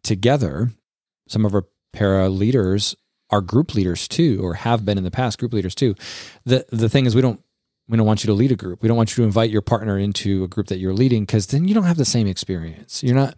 together. 0.03 0.71
Some 1.29 1.47
of 1.47 1.55
our 1.55 1.65
para 1.93 2.29
leaders 2.29 2.95
are 3.31 3.41
group 3.41 3.75
leaders 3.75 4.09
too, 4.09 4.41
or 4.43 4.55
have 4.55 4.85
been 4.85 4.99
in 4.99 5.05
the 5.05 5.11
past 5.11 5.39
group 5.39 5.53
leaders 5.53 5.75
too. 5.75 5.95
The 6.45 6.67
the 6.71 6.89
thing 6.89 7.07
is 7.07 7.15
we 7.15 7.23
don't 7.23 7.41
we 7.89 7.97
don't 7.97 8.07
want 8.07 8.23
you 8.23 8.29
to 8.29 8.35
lead 8.35 8.53
a 8.53 8.57
group. 8.57 8.83
We 8.83 8.89
don't 8.89 8.97
want 8.97 9.11
you 9.11 9.23
to 9.23 9.27
invite 9.27 9.51
your 9.51 9.63
partner 9.63 9.99
into 9.99 10.45
a 10.45 10.49
group 10.49 10.69
that 10.69 10.79
you're 10.79 10.95
leading 10.95 11.25
because 11.25 11.49
then 11.49 11.67
you 11.67 11.75
don't 11.75 11.85
have 11.85 11.97
the 11.97 12.05
same 12.05 12.27
experience. 12.27 13.03
You're 13.03 13.17
not 13.17 13.35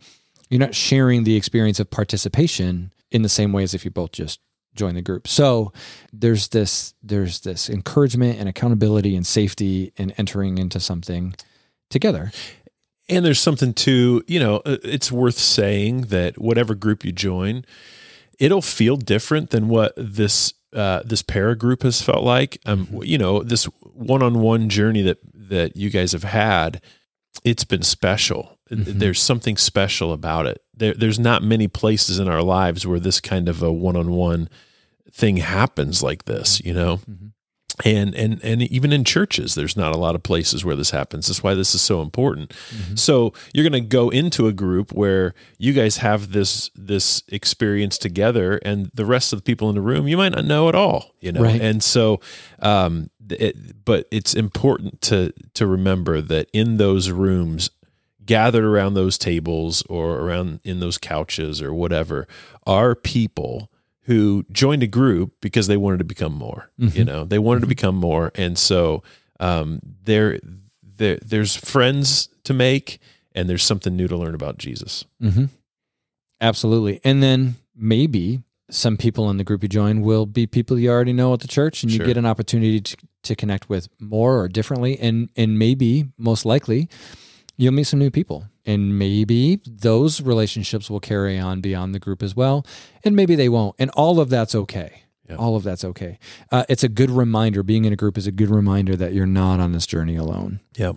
you're 0.51 0.61
not 0.61 0.75
sharing 0.75 1.25
the 1.25 1.37
experience 1.37 1.81
of 1.81 1.91
participation 1.91 2.93
in 3.11 3.23
the 3.23 3.29
same 3.29 3.53
way 3.53 3.63
as 3.63 3.73
if 3.73 3.85
you 3.85 3.91
both 3.91 4.13
just 4.13 4.41
join 4.75 4.95
the 4.95 5.03
group. 5.03 5.27
So 5.27 5.73
there's 6.13 6.49
this 6.49 6.95
there's 7.03 7.41
this 7.41 7.71
encouragement 7.71 8.39
and 8.39 8.49
accountability 8.49 9.17
and 9.17 9.27
safety 9.27 9.93
in 9.97 10.11
entering 10.13 10.59
into 10.59 10.81
something 10.81 11.35
together. 11.91 12.33
And 13.09 13.25
there's 13.25 13.41
something 13.41 13.75
to, 13.75 14.23
you 14.27 14.41
know, 14.41 14.57
uh, 14.65 14.79
it's 14.85 15.11
worth 15.11 15.37
saying 15.37 16.03
that 16.03 16.39
whatever 16.39 16.75
group 16.75 17.05
you 17.05 17.13
join, 17.13 17.65
it'll 18.43 18.61
feel 18.61 18.97
different 18.97 19.51
than 19.51 19.69
what 19.69 19.93
this 19.97 20.53
uh, 20.75 21.03
this 21.05 21.23
para 21.23 21.57
group 21.57 21.85
has 21.85 22.03
felt 22.03 22.25
like. 22.25 22.59
Um, 22.67 22.89
you 23.03 23.17
know, 23.17 23.43
this 23.43 23.65
one-on-one 23.95 24.69
journey 24.69 25.03
that 25.03 25.19
that 25.33 25.77
you 25.77 25.91
guys 25.91 26.13
have 26.13 26.25
had, 26.25 26.83
it's 27.45 27.65
been 27.65 27.83
special. 27.83 28.59
There's 28.99 29.21
something 29.21 29.59
special 29.59 30.13
about 30.13 30.47
it. 30.47 30.63
There, 30.75 30.95
there's 30.95 31.19
not 31.19 31.43
many 31.43 31.69
places 31.69 32.19
in 32.19 32.27
our 32.27 32.43
lives 32.43 32.87
where 32.87 32.99
this 32.99 33.21
kind 33.21 33.49
of 33.49 33.63
a 33.63 33.71
one-on-one 33.71 34.49
thing 35.13 35.37
happens 35.37 36.03
like 36.03 36.25
this. 36.25 36.61
You 36.65 36.75
know, 36.75 37.01
and 37.85 38.15
and 38.15 38.43
and 38.45 38.63
even 38.63 38.93
in 38.93 39.05
churches 39.05 39.55
there's 39.55 39.77
not 39.77 39.95
a 39.95 39.99
lot 39.99 40.15
of 40.15 40.23
places 40.23 40.65
where 40.65 40.77
this 40.77 40.91
happens. 40.91 41.27
That's 41.27 41.43
why 41.43 41.55
this 41.55 41.75
is 41.75 41.81
so 41.81 42.03
important. 42.03 42.53
So 42.95 43.33
you're 43.55 43.69
going 43.69 43.83
to 43.83 43.89
go 43.89 44.11
into 44.11 44.47
a 44.47 44.53
group 44.53 44.93
where 44.93 45.35
you 45.59 45.73
guys 45.73 45.99
have 45.99 46.33
this 46.33 46.71
this 46.75 47.23
experience 47.29 47.99
together 47.99 48.61
and 48.65 48.91
the 48.95 49.07
rest 49.07 49.33
of 49.33 49.39
the 49.39 49.43
people 49.43 49.69
in 49.69 49.75
the 49.75 49.81
room 49.81 50.07
you 50.09 50.17
might 50.17 50.33
not 50.33 50.45
know 50.45 50.69
at 50.69 50.75
all 50.75 51.15
you 51.21 51.33
know? 51.33 51.43
Right. 51.43 51.61
and 51.61 51.83
so 51.83 52.21
um 52.61 53.11
it, 53.31 53.85
but 53.85 54.07
it's 54.11 54.35
important 54.35 55.01
to 55.03 55.33
to 55.55 55.67
remember 55.67 56.21
that 56.21 56.49
in 56.53 56.77
those 56.77 57.11
rooms 57.11 57.71
gathered 58.25 58.65
around 58.65 58.95
those 58.95 59.19
tables 59.19 59.83
or 59.89 60.19
around 60.21 60.61
in 60.65 60.81
those 60.81 60.99
couches 60.99 61.63
or 61.63 61.73
whatever 61.73 62.27
are 62.67 62.95
people 62.95 63.71
who 64.07 64.45
joined 64.51 64.83
a 64.83 64.87
group 64.87 65.33
because 65.41 65.67
they 65.69 65.77
wanted 65.77 65.99
to 65.99 66.05
become 66.05 66.35
more. 66.35 66.71
You 66.79 67.05
know, 67.05 67.25
they 67.25 67.39
wanted 67.39 67.61
to 67.61 67.67
become 67.67 67.95
more, 67.97 68.33
and 68.35 68.59
so 68.59 69.03
um, 69.41 69.81
there, 70.05 70.39
there, 70.83 71.19
there's 71.25 71.55
friends 71.57 72.29
to 72.45 72.53
make, 72.53 72.99
and 73.35 73.49
there's 73.49 73.63
something 73.63 73.97
new 73.97 74.09
to 74.09 74.17
learn 74.17 74.35
about 74.35 74.59
Jesus. 74.59 75.05
Mm-hmm. 75.23 75.45
Absolutely. 76.41 77.01
And 77.05 77.23
then 77.23 77.55
maybe 77.77 78.43
some 78.71 78.97
people 78.97 79.31
in 79.31 79.37
the 79.37 79.45
group 79.45 79.63
you 79.63 79.69
join 79.69 80.01
will 80.03 80.27
be 80.27 80.47
people 80.47 80.79
you 80.79 80.91
already 80.91 81.13
know 81.13 81.33
at 81.35 81.41
the 81.41 81.49
church, 81.49 81.83
and 81.83 81.93
you 81.93 81.99
Sure. 81.99 82.07
get 82.07 82.17
an 82.17 82.27
opportunity 82.27 82.81
to, 82.81 82.97
to 83.23 83.35
connect 83.37 83.69
with 83.69 83.89
more 84.01 84.41
or 84.41 84.49
differently. 84.49 84.99
And 84.99 85.29
and 85.37 85.59
maybe 85.59 86.07
most 86.19 86.45
likely 86.45 86.89
you'll 87.57 87.73
meet 87.75 87.85
some 87.85 87.99
new 88.01 88.11
people, 88.11 88.47
and 88.65 88.99
maybe 88.99 89.61
those 89.67 90.21
relationships 90.21 90.89
will 90.91 91.01
carry 91.01 91.39
on 91.39 91.61
beyond 91.61 91.95
the 91.95 91.99
group 91.99 92.23
as 92.23 92.37
well, 92.37 92.67
and 93.05 93.17
maybe 93.17 93.35
they 93.35 93.49
won't. 93.49 93.77
And 93.79 93.91
all 93.91 94.21
of 94.21 94.29
that's 94.31 94.55
okay. 94.55 95.03
Yeah. 95.29 95.37
All 95.37 95.57
of 95.57 95.63
that's 95.63 95.85
okay. 95.85 96.19
Uh, 96.51 96.65
it's 96.69 96.83
a 96.83 96.89
good 96.89 97.11
reminder. 97.11 97.63
Being 97.63 97.85
in 97.85 97.93
a 97.93 97.97
group 97.97 98.19
is 98.19 98.27
a 98.27 98.33
good 98.33 98.51
reminder 98.51 98.97
that 98.97 99.15
you're 99.15 99.25
not 99.25 99.61
on 99.61 99.73
this 99.73 99.87
journey 99.87 100.17
alone 100.17 100.61
Yeah, 100.77 100.93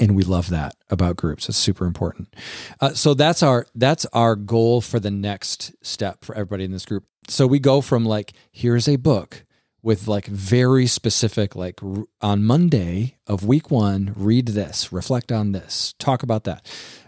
and 0.00 0.16
we 0.16 0.22
love 0.22 0.48
that 0.48 0.74
about 0.88 1.16
groups 1.16 1.48
it's 1.48 1.58
super 1.58 1.84
important 1.84 2.34
uh, 2.80 2.94
so 2.94 3.14
that's 3.14 3.42
our 3.42 3.66
that's 3.74 4.06
our 4.12 4.34
goal 4.34 4.80
for 4.80 4.98
the 4.98 5.10
next 5.10 5.72
step 5.82 6.24
for 6.24 6.34
everybody 6.34 6.64
in 6.64 6.72
this 6.72 6.86
group 6.86 7.04
so 7.28 7.46
we 7.46 7.58
go 7.58 7.80
from 7.80 8.04
like 8.04 8.32
here's 8.50 8.88
a 8.88 8.96
book 8.96 9.44
with 9.82 10.06
like 10.06 10.26
very 10.26 10.86
specific 10.86 11.54
like 11.56 11.80
on 12.20 12.44
monday 12.44 13.16
of 13.26 13.44
week 13.44 13.70
one 13.70 14.12
read 14.16 14.48
this 14.48 14.92
reflect 14.92 15.32
on 15.32 15.52
this 15.52 15.94
talk 15.98 16.22
about 16.22 16.44
that 16.44 16.66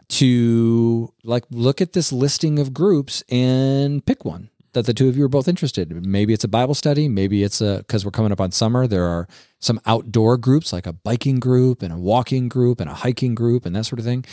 to 0.09 1.13
like 1.25 1.45
look 1.51 1.81
at 1.81 1.95
this 1.95 2.13
listing 2.13 2.59
of 2.59 2.75
groups 2.75 3.23
and 3.31 4.05
pick 4.05 4.25
one 4.25 4.51
that 4.73 4.87
the 4.87 4.95
two 4.95 5.09
of 5.09 5.17
you 5.17 5.25
are 5.25 5.29
both 5.29 5.49
interested 5.49 5.91
in. 5.91 6.11
Maybe 6.11 6.33
it's 6.33 6.45
a 6.45 6.49
Bible 6.49 6.75
study. 6.75 7.09
Maybe 7.09 7.43
it's 7.43 7.61
a, 7.61 7.79
because 7.79 8.05
we're 8.05 8.11
coming 8.11 8.33
up 8.33 8.41
on 8.41 8.53
summer, 8.53 8.87
there 8.87 9.05
are 9.05 9.29
some 9.61 9.81
outdoor 9.87 10.37
groups 10.39 10.73
like 10.73 10.87
a 10.87 10.93
biking 10.93 11.41
group 11.41 11.83
and 11.83 11.93
a 11.93 11.99
walking 11.99 12.49
group 12.49 12.81
and 12.81 12.89
a 12.89 12.95
hiking 12.95 13.35
group 13.35 13.67
and 13.67 13.77
that 13.77 13.85
sort 13.85 13.99
of 13.99 14.05
thing. 14.05 14.25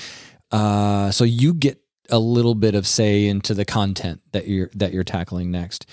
Uh, 0.51 1.12
so 1.12 1.24
you 1.24 1.53
get 1.53 1.81
a 2.10 2.19
little 2.19 2.55
bit 2.55 2.74
of 2.74 2.88
say 2.88 3.27
into 3.27 3.53
the 3.53 3.65
content 3.65 4.22
that 4.31 4.48
you're, 4.48 4.69
that 4.74 4.93
you're 4.93 5.03
tackling 5.03 5.51
next. 5.51 5.86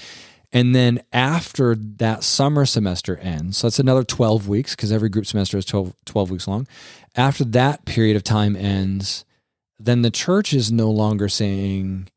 And 0.52 0.74
then 0.74 1.02
after 1.12 1.74
that 1.74 2.22
summer 2.24 2.66
semester 2.66 3.16
ends, 3.18 3.58
so 3.58 3.66
that's 3.66 3.78
another 3.78 4.04
12 4.04 4.48
weeks 4.48 4.74
because 4.74 4.92
every 4.92 5.08
group 5.08 5.26
semester 5.26 5.58
is 5.58 5.64
12, 5.64 5.94
12 6.04 6.30
weeks 6.30 6.48
long. 6.48 6.66
After 7.14 7.44
that 7.44 7.84
period 7.84 8.16
of 8.16 8.22
time 8.22 8.56
ends, 8.56 9.24
then 9.78 10.02
the 10.02 10.10
church 10.10 10.52
is 10.52 10.70
no 10.70 10.90
longer 10.90 11.28
saying, 11.28 12.08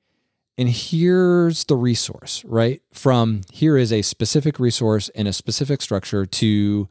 and 0.57 0.69
here's 0.69 1.65
the 1.65 1.75
resource, 1.75 2.43
right? 2.45 2.81
From 2.93 3.41
here 3.51 3.77
is 3.77 3.91
a 3.91 4.01
specific 4.01 4.59
resource 4.59 5.09
in 5.09 5.27
a 5.27 5.33
specific 5.33 5.81
structure 5.81 6.25
to 6.25 6.87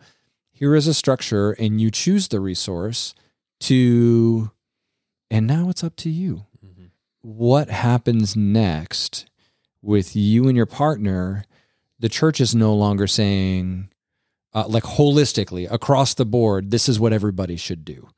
here 0.58 0.74
is 0.74 0.88
a 0.88 0.94
structure 0.94 1.52
and 1.52 1.80
you 1.80 1.88
choose 1.88 2.26
the 2.26 2.40
resource 2.40 3.14
to, 3.60 4.50
and 5.30 5.46
now 5.46 5.68
it's 5.68 5.84
up 5.84 5.94
to 5.96 6.10
you. 6.10 6.46
Mm-hmm. 6.66 6.86
What 7.22 7.70
happens 7.70 8.34
next 8.34 9.27
with 9.88 10.14
you 10.14 10.46
and 10.46 10.56
your 10.56 10.66
partner? 10.66 11.44
The 11.98 12.08
church 12.08 12.40
is 12.40 12.54
no 12.54 12.74
longer 12.74 13.06
saying, 13.06 13.90
uh, 14.54 14.68
like 14.68 14.84
holistically 14.84 15.70
across 15.70 16.14
the 16.14 16.24
board, 16.24 16.70
this 16.70 16.88
is 16.88 17.00
what 17.00 17.12
everybody 17.12 17.56
should 17.56 17.84
do. 17.84 18.08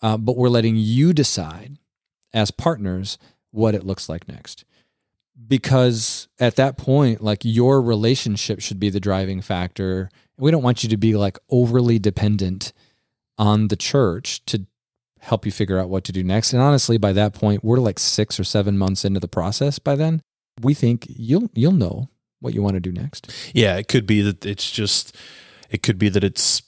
Uh, 0.00 0.16
but 0.16 0.36
we're 0.36 0.48
letting 0.48 0.76
you 0.76 1.12
decide 1.12 1.78
as 2.32 2.50
partners 2.50 3.18
what 3.50 3.74
it 3.74 3.84
looks 3.84 4.08
like 4.08 4.28
next 4.28 4.64
because 5.48 6.28
at 6.38 6.56
that 6.56 6.78
point 6.78 7.22
like 7.22 7.44
your 7.44 7.80
relationship 7.80 8.60
should 8.60 8.80
be 8.80 8.90
the 8.90 9.00
driving 9.00 9.42
factor 9.42 10.10
we 10.38 10.50
don't 10.50 10.62
want 10.62 10.82
you 10.82 10.88
to 10.88 10.96
be 10.96 11.14
like 11.14 11.38
overly 11.50 11.98
dependent 11.98 12.72
on 13.38 13.68
the 13.68 13.76
church 13.76 14.44
to 14.46 14.66
help 15.20 15.44
you 15.44 15.52
figure 15.52 15.78
out 15.78 15.90
what 15.90 16.04
to 16.04 16.12
do 16.12 16.24
next 16.24 16.52
and 16.52 16.62
honestly 16.62 16.96
by 16.96 17.12
that 17.12 17.34
point 17.34 17.62
we're 17.62 17.78
like 17.78 17.98
6 17.98 18.40
or 18.40 18.44
7 18.44 18.78
months 18.78 19.04
into 19.04 19.20
the 19.20 19.28
process 19.28 19.78
by 19.78 19.94
then 19.94 20.22
we 20.62 20.74
think 20.74 21.06
you'll 21.08 21.50
you'll 21.54 21.72
know 21.72 22.08
what 22.40 22.54
you 22.54 22.62
want 22.62 22.74
to 22.74 22.80
do 22.80 22.92
next 22.92 23.32
yeah. 23.54 23.76
It 23.76 23.88
could 23.88 24.06
be 24.06 24.20
that 24.22 24.44
it's 24.46 24.70
just. 24.70 25.14
It 25.70 25.82
could 25.82 25.98
be 25.98 26.08
that 26.10 26.22
it's 26.22 26.62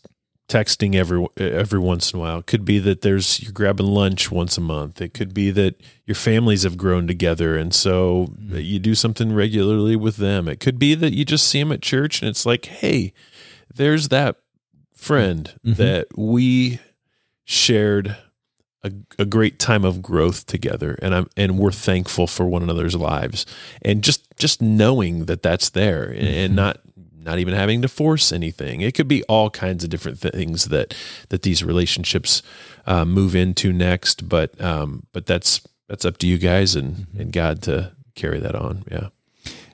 texting 0.49 0.95
every 0.95 1.25
every 1.37 1.78
once 1.78 2.11
in 2.12 2.18
a 2.18 2.21
while. 2.21 2.38
It 2.38 2.47
could 2.47 2.64
be 2.64 2.78
that 2.80 3.02
there's 3.02 3.40
you're 3.40 3.52
grabbing 3.52 3.87
lunch 3.87 4.30
once 4.33 4.57
a 4.59 4.61
month. 4.62 5.00
It 5.00 5.14
could 5.14 5.33
be 5.35 5.50
that 5.52 5.80
your 6.07 6.14
families 6.16 6.62
have 6.64 6.76
grown 6.76 7.07
together, 7.07 7.57
and 7.57 7.73
so 7.75 8.33
you 8.50 8.78
do 8.80 8.95
something 8.95 9.33
regularly 9.35 9.95
with 9.95 10.16
them. 10.16 10.49
It 10.49 10.59
could 10.59 10.78
be 10.78 10.95
that 10.97 11.12
you 11.12 11.25
just 11.25 11.47
see 11.47 11.61
them 11.61 11.71
at 11.71 11.83
church, 11.83 12.23
and 12.23 12.28
it's 12.28 12.45
like, 12.47 12.64
hey, 12.64 13.12
there's 13.73 14.09
that 14.09 14.37
friend 14.95 15.52
Mhm. 15.64 15.76
that 15.76 16.07
we 16.16 16.80
shared 17.45 18.16
a, 18.85 18.92
a 19.18 19.25
great 19.25 19.58
time 19.58 19.85
of 19.85 20.00
growth 20.02 20.47
together, 20.47 20.99
and 21.02 21.14
I'm 21.14 21.28
and 21.37 21.58
we're 21.58 21.73
thankful 21.73 22.26
for 22.26 22.47
one 22.47 22.62
another's 22.62 22.94
lives, 22.97 23.44
and 23.82 24.02
just 24.02 24.25
just 24.37 24.62
knowing 24.62 25.25
that 25.26 25.42
that's 25.42 25.70
there, 25.70 26.04
and, 26.04 26.28
and 26.28 26.49
Mm-hmm. 26.50 26.54
not 26.56 26.80
not 27.20 27.38
even 27.40 27.52
having 27.52 27.82
to 27.82 27.88
force 27.88 28.32
anything. 28.32 28.80
It 28.80 28.94
could 28.94 29.08
be 29.08 29.23
all 29.25 29.50
kinds 29.50 29.85
of 29.85 29.90
different 29.90 30.18
things 30.18 30.66
that 30.66 30.94
that 31.28 31.42
these 31.42 31.62
relationships 31.64 32.42
uh, 32.87 33.04
move 33.04 33.35
into 33.35 33.73
next, 33.73 34.28
but 34.28 34.58
um, 34.61 35.02
but 35.12 35.26
that's 35.26 35.61
that's 35.88 36.04
up 36.04 36.16
to 36.18 36.26
you 36.26 36.38
guys 36.38 36.75
and 36.76 36.94
Mm-hmm. 36.97 37.20
and 37.20 37.32
God 37.32 37.62
to 37.62 37.92
carry 38.14 38.38
that 38.40 38.54
on. 38.54 38.85
Yeah. 38.90 39.08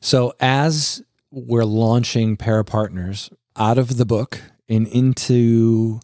So 0.00 0.34
as 0.40 1.02
we're 1.30 1.64
launching 1.64 2.36
para 2.36 2.64
partners 2.64 3.30
out 3.56 3.78
of 3.78 3.96
the 3.96 4.04
book 4.04 4.40
and 4.68 4.86
into 4.88 6.00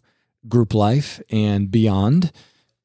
group 0.47 0.73
life 0.73 1.21
and 1.29 1.69
beyond, 1.71 2.31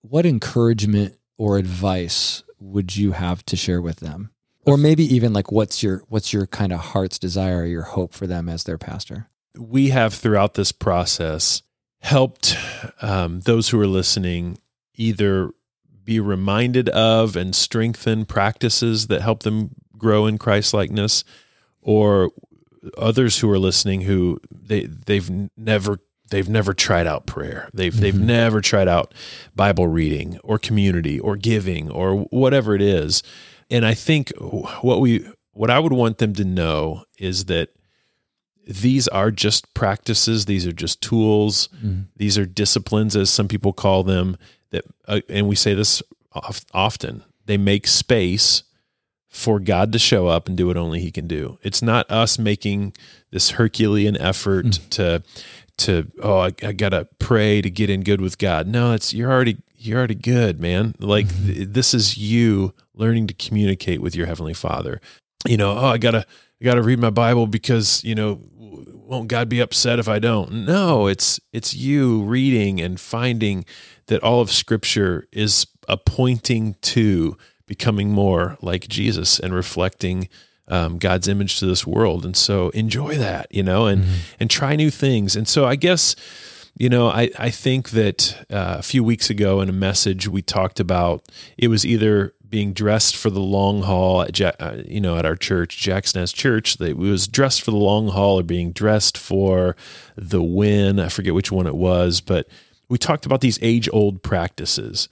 what 0.09 0.27
encouragement 0.27 1.17
or 1.37 1.59
advice 1.59 2.43
would 2.59 2.97
you 2.97 3.13
have 3.13 3.45
to 3.47 3.57
share 3.57 3.81
with 3.81 4.01
them? 4.01 4.31
Or 4.65 4.77
maybe 4.77 5.05
even 5.15 5.33
like 5.33 5.53
what's 5.53 5.83
your 5.83 6.03
what's 6.09 6.33
your 6.33 6.47
kind 6.47 6.73
of 6.73 6.81
heart's 6.81 7.19
desire, 7.19 7.65
your 7.65 7.83
hope 7.83 8.13
for 8.13 8.27
them 8.27 8.49
as 8.49 8.65
their 8.65 8.79
pastor? 8.79 9.29
we 9.59 9.91
have 9.91 10.15
throughout 10.15 10.55
this 10.55 10.73
process 10.73 11.63
helped 12.01 12.57
um, 13.03 13.41
those 13.41 13.71
who 13.71 13.81
are 13.81 13.87
listening 13.87 14.59
either 14.95 15.51
be 16.05 16.21
reminded 16.21 16.89
of 16.91 17.37
and 17.37 17.55
strengthen 17.55 18.25
practices 18.25 19.09
that 19.09 19.23
help 19.23 19.43
them 19.43 19.71
grow 19.97 20.27
in 20.27 20.39
Christ 20.39 20.73
likeness, 20.73 21.25
or 21.81 22.31
others 22.97 23.39
who 23.39 23.51
are 23.51 23.59
listening 23.59 24.03
who 24.03 24.39
they 24.51 24.85
they've 24.85 25.31
never 25.57 25.99
they've 26.31 26.49
never 26.49 26.75
tried 26.75 27.07
out 27.07 27.27
prayer. 27.27 27.69
They've 27.73 27.99
they've 27.99 28.15
mm-hmm. 28.15 28.27
never 28.27 28.61
tried 28.61 28.89
out 28.89 29.15
Bible 29.55 29.89
reading 29.89 30.39
or 30.43 30.59
community 30.59 31.19
or 31.19 31.37
giving 31.37 31.91
or 31.91 32.23
whatever 32.31 32.75
it 32.75 32.83
is. 32.83 33.23
And 33.71 33.85
I 33.85 33.95
think 33.95 34.33
what 34.39 35.01
we 35.01 35.29
what 35.53 35.71
I 35.71 35.79
would 35.79 35.93
want 35.93 36.19
them 36.19 36.35
to 36.35 36.45
know 36.45 37.05
is 37.19 37.47
that 37.47 37.71
these 38.67 39.07
are 39.09 39.31
just 39.31 39.73
practices. 39.75 40.47
These 40.47 40.67
are 40.67 40.73
just 40.73 41.01
tools. 41.01 41.69
Mm-hmm. 41.77 42.03
These 42.17 42.37
are 42.37 42.45
disciplines 42.45 43.15
as 43.15 43.31
some 43.31 43.49
people 43.49 43.73
call 43.73 44.03
them 44.03 44.37
that 44.71 44.85
uh, 45.07 45.21
and 45.29 45.49
we 45.49 45.57
say 45.57 45.75
this 45.75 46.03
of- 46.33 46.65
often 46.73 47.25
they 47.47 47.57
make 47.57 47.87
space 47.87 48.65
for 49.29 49.61
God 49.61 49.93
to 49.93 49.99
show 49.99 50.29
up 50.29 50.49
and 50.49 50.57
do 50.57 50.67
what 50.69 50.79
only 50.79 51.01
he 51.01 51.11
can 51.11 51.27
do. 51.27 51.59
It's 51.63 51.83
not 51.83 52.11
us 52.11 52.39
making 52.39 52.95
this 53.31 53.51
herculean 53.51 54.17
effort 54.17 54.67
mm. 54.67 54.91
to 54.91 55.23
to 55.79 56.11
oh 56.23 56.39
I, 56.39 56.53
I 56.63 56.73
gotta 56.73 57.09
pray 57.19 57.61
to 57.63 57.71
get 57.71 57.91
in 57.91 58.03
good 58.03 58.21
with 58.21 58.39
God. 58.39 58.67
No 58.67 58.93
it's 58.93 59.13
you're 59.13 59.31
already 59.31 59.59
you're 59.77 59.99
already 59.99 60.15
good 60.15 60.61
man. 60.61 60.95
Like 60.99 61.27
mm-hmm. 61.27 61.53
th- 61.53 61.69
this 61.71 61.95
is 61.95 62.17
you 62.17 62.75
learning 62.95 63.27
to 63.29 63.35
communicate 63.35 64.01
with 64.01 64.15
your 64.15 64.27
heavenly 64.27 64.55
father. 64.55 65.01
You 65.47 65.57
know 65.57 65.73
oh 65.73 65.87
I 65.87 65.99
gotta 65.99 66.27
I 66.61 66.65
gotta 66.65 66.83
read 66.83 66.99
my 66.99 67.11
Bible 67.11 67.47
because 67.47 68.03
you 68.05 68.15
know 68.15 68.41
won't 69.07 69.29
God 69.29 69.49
be 69.49 69.61
upset 69.61 69.99
if 69.99 70.09
I 70.09 70.19
don't? 70.19 70.67
No, 70.67 71.07
it's 71.07 71.41
it's 71.53 71.75
you 71.75 72.23
reading 72.23 72.81
and 72.81 72.99
finding 72.99 73.65
that 74.07 74.23
all 74.23 74.41
of 74.41 74.51
Scripture 74.51 75.27
is 75.33 75.67
a 75.89 75.97
pointing 75.97 76.75
to 76.83 77.37
becoming 77.67 78.11
more 78.11 78.57
like 78.61 78.89
Jesus 78.89 79.39
and 79.39 79.55
reflecting 79.55 80.29
um, 80.69 80.99
God's 80.99 81.29
image 81.29 81.59
to 81.59 81.67
this 81.67 81.87
world. 81.87 82.25
And 82.25 82.37
so 82.37 82.71
enjoy 82.71 83.17
that, 83.17 83.47
you 83.51 83.63
know, 83.63 83.87
and 83.87 84.05
and 84.41 84.51
try 84.51 84.77
new 84.77 84.91
things. 84.91 85.37
And 85.37 85.47
so 85.47 85.65
I 85.67 85.77
guess 85.77 86.17
you 86.79 86.91
know, 86.91 87.09
I, 87.09 87.31
I 87.39 87.49
think 87.49 87.91
that 87.91 88.37
uh, 88.51 88.77
a 88.79 88.83
few 88.83 89.03
weeks 89.03 89.31
ago 89.31 89.63
in 89.63 89.71
a 89.71 89.73
message 89.73 90.29
we 90.29 90.43
talked 90.43 90.79
about 90.79 91.25
it 91.57 91.69
was 91.69 91.87
either 91.87 92.35
being 92.49 92.73
dressed 92.73 93.17
for 93.17 93.31
the 93.31 93.41
long 93.41 93.83
haul 93.83 94.23
at 94.23 94.41
uh, 94.41 94.77
you 94.87 95.01
know 95.01 95.17
at 95.17 95.27
our 95.27 95.37
church 95.37 95.79
Jackson 95.79 96.25
Church 96.27 96.77
that 96.77 96.91
it 96.91 96.97
was 96.97 97.27
dressed 97.27 97.63
for 97.63 97.71
the 97.71 97.77
long 97.77 98.09
haul 98.09 98.39
or 98.39 98.43
being 98.43 98.73
dressed 98.73 99.19
for 99.19 99.77
the 100.17 100.43
win 100.43 101.01
I 101.01 101.09
forget 101.09 101.35
which 101.35 101.51
one 101.51 101.67
it 101.67 101.75
was 101.75 102.21
but 102.21 102.47
we 102.89 102.99
talked 102.99 103.27
about 103.27 103.41
these 103.41 103.59
age 103.63 103.89
old 103.93 104.23
practices 104.23 105.09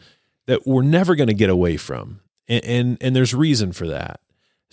that 0.47 0.67
we're 0.67 0.83
never 0.83 1.15
going 1.15 1.29
to 1.29 1.35
get 1.35 1.51
away 1.51 1.77
from 1.77 2.21
and, 2.47 2.65
and 2.65 2.99
and 3.01 3.17
there's 3.17 3.35
reason 3.35 3.73
for 3.73 3.87
that 3.89 4.21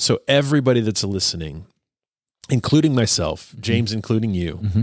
so 0.02 0.20
everybody 0.28 0.82
that's 0.82 1.04
listening 1.04 1.66
including 2.50 2.94
myself 2.94 3.50
mm-hmm. 3.50 3.62
James 3.62 3.94
including 3.94 4.34
you 4.34 4.56
mm-hmm. 4.56 4.82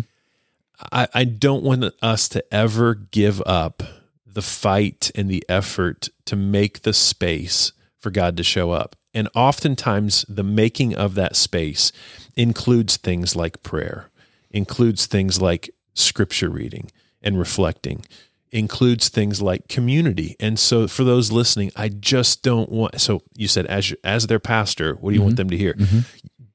I, 0.93 1.09
I 1.13 1.25
don't 1.25 1.65
want 1.65 1.93
us 2.03 2.29
to 2.31 2.55
ever 2.55 2.95
give 2.95 3.43
up 3.45 3.83
the 4.27 4.43
fight 4.43 5.11
and 5.15 5.29
the 5.29 5.45
effort 5.49 6.09
to 6.27 6.37
make 6.37 6.83
the 6.83 6.93
space 6.93 7.73
for 7.99 8.11
God 8.11 8.37
to 8.37 8.45
show 8.45 8.71
up. 8.71 8.95
And 9.13 9.29
oftentimes, 9.35 10.25
the 10.29 10.45
making 10.45 10.95
of 10.95 11.15
that 11.17 11.35
space 11.35 11.91
includes 12.37 12.97
things 12.97 13.35
like 13.35 13.63
prayer, 13.63 14.11
includes 14.51 15.07
things 15.07 15.43
like 15.43 15.71
scripture 15.95 16.51
reading 16.51 16.91
and 17.21 17.39
reflecting, 17.39 18.05
includes 18.53 19.09
things 19.09 19.43
like 19.43 19.69
community. 19.69 20.37
And 20.41 20.59
so, 20.59 20.89
for 20.89 21.05
those 21.05 21.31
listening, 21.33 21.71
I 21.77 21.89
just 21.89 22.43
don't 22.43 22.71
want. 22.71 23.01
So, 23.01 23.23
you 23.37 23.49
said 23.49 23.67
as 23.67 23.95
as 24.05 24.27
their 24.27 24.39
pastor, 24.39 24.95
what 24.95 25.11
do 25.11 25.17
you 25.17 25.23
want 25.23 25.35
mm-hmm. 25.35 25.37
them 25.37 25.51
to 25.51 25.57
hear? 25.57 25.75
Mm-hmm. 25.75 25.99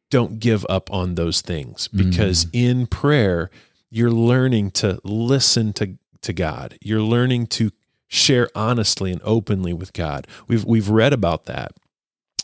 Don't 0.10 0.39
give 0.39 0.65
up 0.69 0.91
on 0.91 1.15
those 1.15 1.41
things 1.41 1.88
mm. 1.88 2.10
because 2.10 2.45
in 2.53 2.86
prayer, 2.86 3.49
you're 3.89 4.12
learning 4.12 4.71
to 4.71 4.99
listen 5.03 5.73
to 5.73 5.97
to 6.21 6.34
God. 6.34 6.77
You're 6.82 7.01
learning 7.01 7.47
to 7.47 7.71
share 8.08 8.47
honestly 8.53 9.12
and 9.12 9.21
openly 9.23 9.73
with 9.73 9.93
God. 9.93 10.27
We've 10.47 10.63
we've 10.63 10.89
read 10.89 11.13
about 11.13 11.45
that 11.45 11.73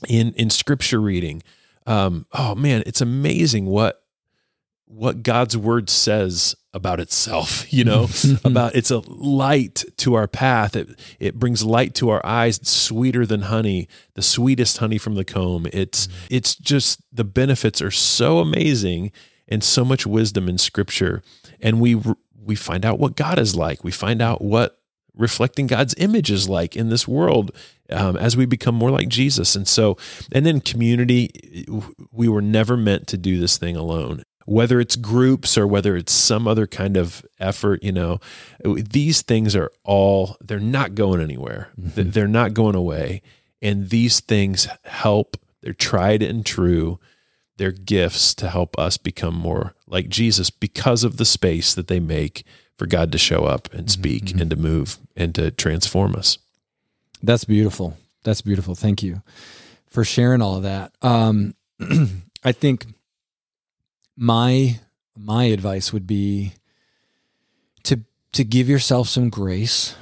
in 0.08 0.34
in 0.34 0.50
scripture 0.50 1.00
reading. 1.00 1.44
Um, 1.86 2.26
oh 2.34 2.56
man, 2.56 2.84
it's 2.86 3.02
amazing 3.02 3.66
what 3.66 4.04
what 4.86 5.24
God's 5.24 5.56
word 5.56 5.90
says 5.90 6.56
about 6.74 7.00
itself, 7.00 7.72
you 7.72 7.84
know, 7.84 8.08
about 8.44 8.76
it's 8.76 8.92
a 8.92 9.00
light 9.00 9.84
to 9.98 10.14
our 10.16 10.28
path. 10.28 10.76
It 10.76 11.00
it 11.20 11.36
brings 11.36 11.64
light 11.64 11.96
to 11.96 12.10
our 12.10 12.26
eyes, 12.26 12.58
it's 12.58 12.72
sweeter 12.72 13.26
than 13.26 13.44
honey, 13.44 13.88
the 14.14 14.22
sweetest 14.22 14.78
honey 14.78 14.98
from 14.98 15.16
the 15.16 15.26
comb. 15.26 15.68
It's 15.74 16.08
it's 16.30 16.56
just 16.56 17.02
the 17.12 17.24
benefits 17.24 17.82
are 17.82 17.92
so 17.92 18.40
amazing 18.40 19.12
and 19.48 19.64
so 19.64 19.84
much 19.84 20.06
wisdom 20.06 20.48
in 20.48 20.58
scripture. 20.58 21.22
And 21.60 21.82
we 21.82 22.00
we 22.42 22.56
find 22.56 22.86
out 22.86 23.00
what 23.00 23.16
God 23.16 23.40
is 23.40 23.56
like. 23.56 23.84
We 23.84 23.92
find 23.92 24.22
out 24.22 24.42
what 24.42 24.80
reflecting 25.16 25.68
God's 25.68 25.94
image 25.98 26.32
is 26.32 26.48
like 26.48 26.76
in 26.76 26.90
this 26.90 27.08
world 27.08 27.52
um, 27.90 28.16
as 28.16 28.38
we 28.38 28.46
become 28.46 28.74
more 28.74 28.90
like 28.90 29.10
Jesus. 29.10 29.56
And 29.56 29.68
so, 29.68 29.98
and 30.32 30.46
then 30.46 30.62
community, 30.62 31.66
we 32.12 32.28
were 32.28 32.42
never 32.42 32.78
meant 32.78 33.08
to 33.08 33.18
do 33.18 33.40
this 33.40 33.58
thing 33.58 33.76
alone. 33.76 34.24
Whether 34.46 34.80
it's 34.80 34.96
groups 34.96 35.58
or 35.58 35.68
whether 35.68 35.96
it's 35.96 36.12
some 36.12 36.48
other 36.48 36.66
kind 36.66 36.98
of 36.98 37.26
effort, 37.40 37.84
you 37.84 37.92
know, 37.92 38.20
these 38.64 39.22
things 39.22 39.56
are 39.56 39.72
all, 39.84 40.38
they're 40.42 40.60
not 40.60 40.96
going 40.96 41.22
anywhere. 41.22 41.70
Mm-hmm. 41.80 42.12
They're 42.12 42.28
not 42.28 42.54
going 42.54 42.76
away. 42.76 43.22
And 43.62 43.90
these 43.90 44.20
things 44.22 44.68
help, 44.86 45.38
they're 45.62 45.74
tried 45.74 46.24
and 46.24 46.46
true. 46.46 47.00
They're 47.58 47.72
gifts 47.72 48.34
to 48.36 48.50
help 48.50 48.80
us 48.80 48.98
become 48.98 49.36
more 49.36 49.76
like 49.86 50.08
Jesus 50.08 50.50
because 50.50 51.04
of 51.04 51.18
the 51.18 51.26
space 51.26 51.74
that 51.76 51.88
they 51.88 52.00
make 52.00 52.44
for 52.78 52.86
God 52.88 53.12
to 53.12 53.18
show 53.18 53.44
up 53.44 53.68
and 53.74 53.82
mm-hmm, 53.82 53.88
speak 53.90 54.26
mm-hmm. 54.26 54.42
and 54.42 54.50
to 54.50 54.56
move 54.56 54.98
and 55.16 55.36
to 55.36 55.52
transform 55.52 56.16
us. 56.16 56.38
That's 57.22 57.44
beautiful. 57.44 57.98
That's 58.24 58.42
beautiful. 58.42 58.76
Thank 58.76 59.04
you 59.04 59.22
for 59.88 60.06
sharing 60.06 60.42
all 60.42 60.56
of 60.56 60.64
that. 60.64 60.94
Um, 61.02 61.56
I 62.44 62.54
think 62.54 62.86
my 64.20 64.80
my 65.18 65.46
advice 65.46 65.94
would 65.94 66.06
be 66.06 66.54
to 67.84 68.02
to 68.34 68.44
give 68.44 68.68
yourself 68.68 69.08
some 69.08 69.30
grace 69.30 69.96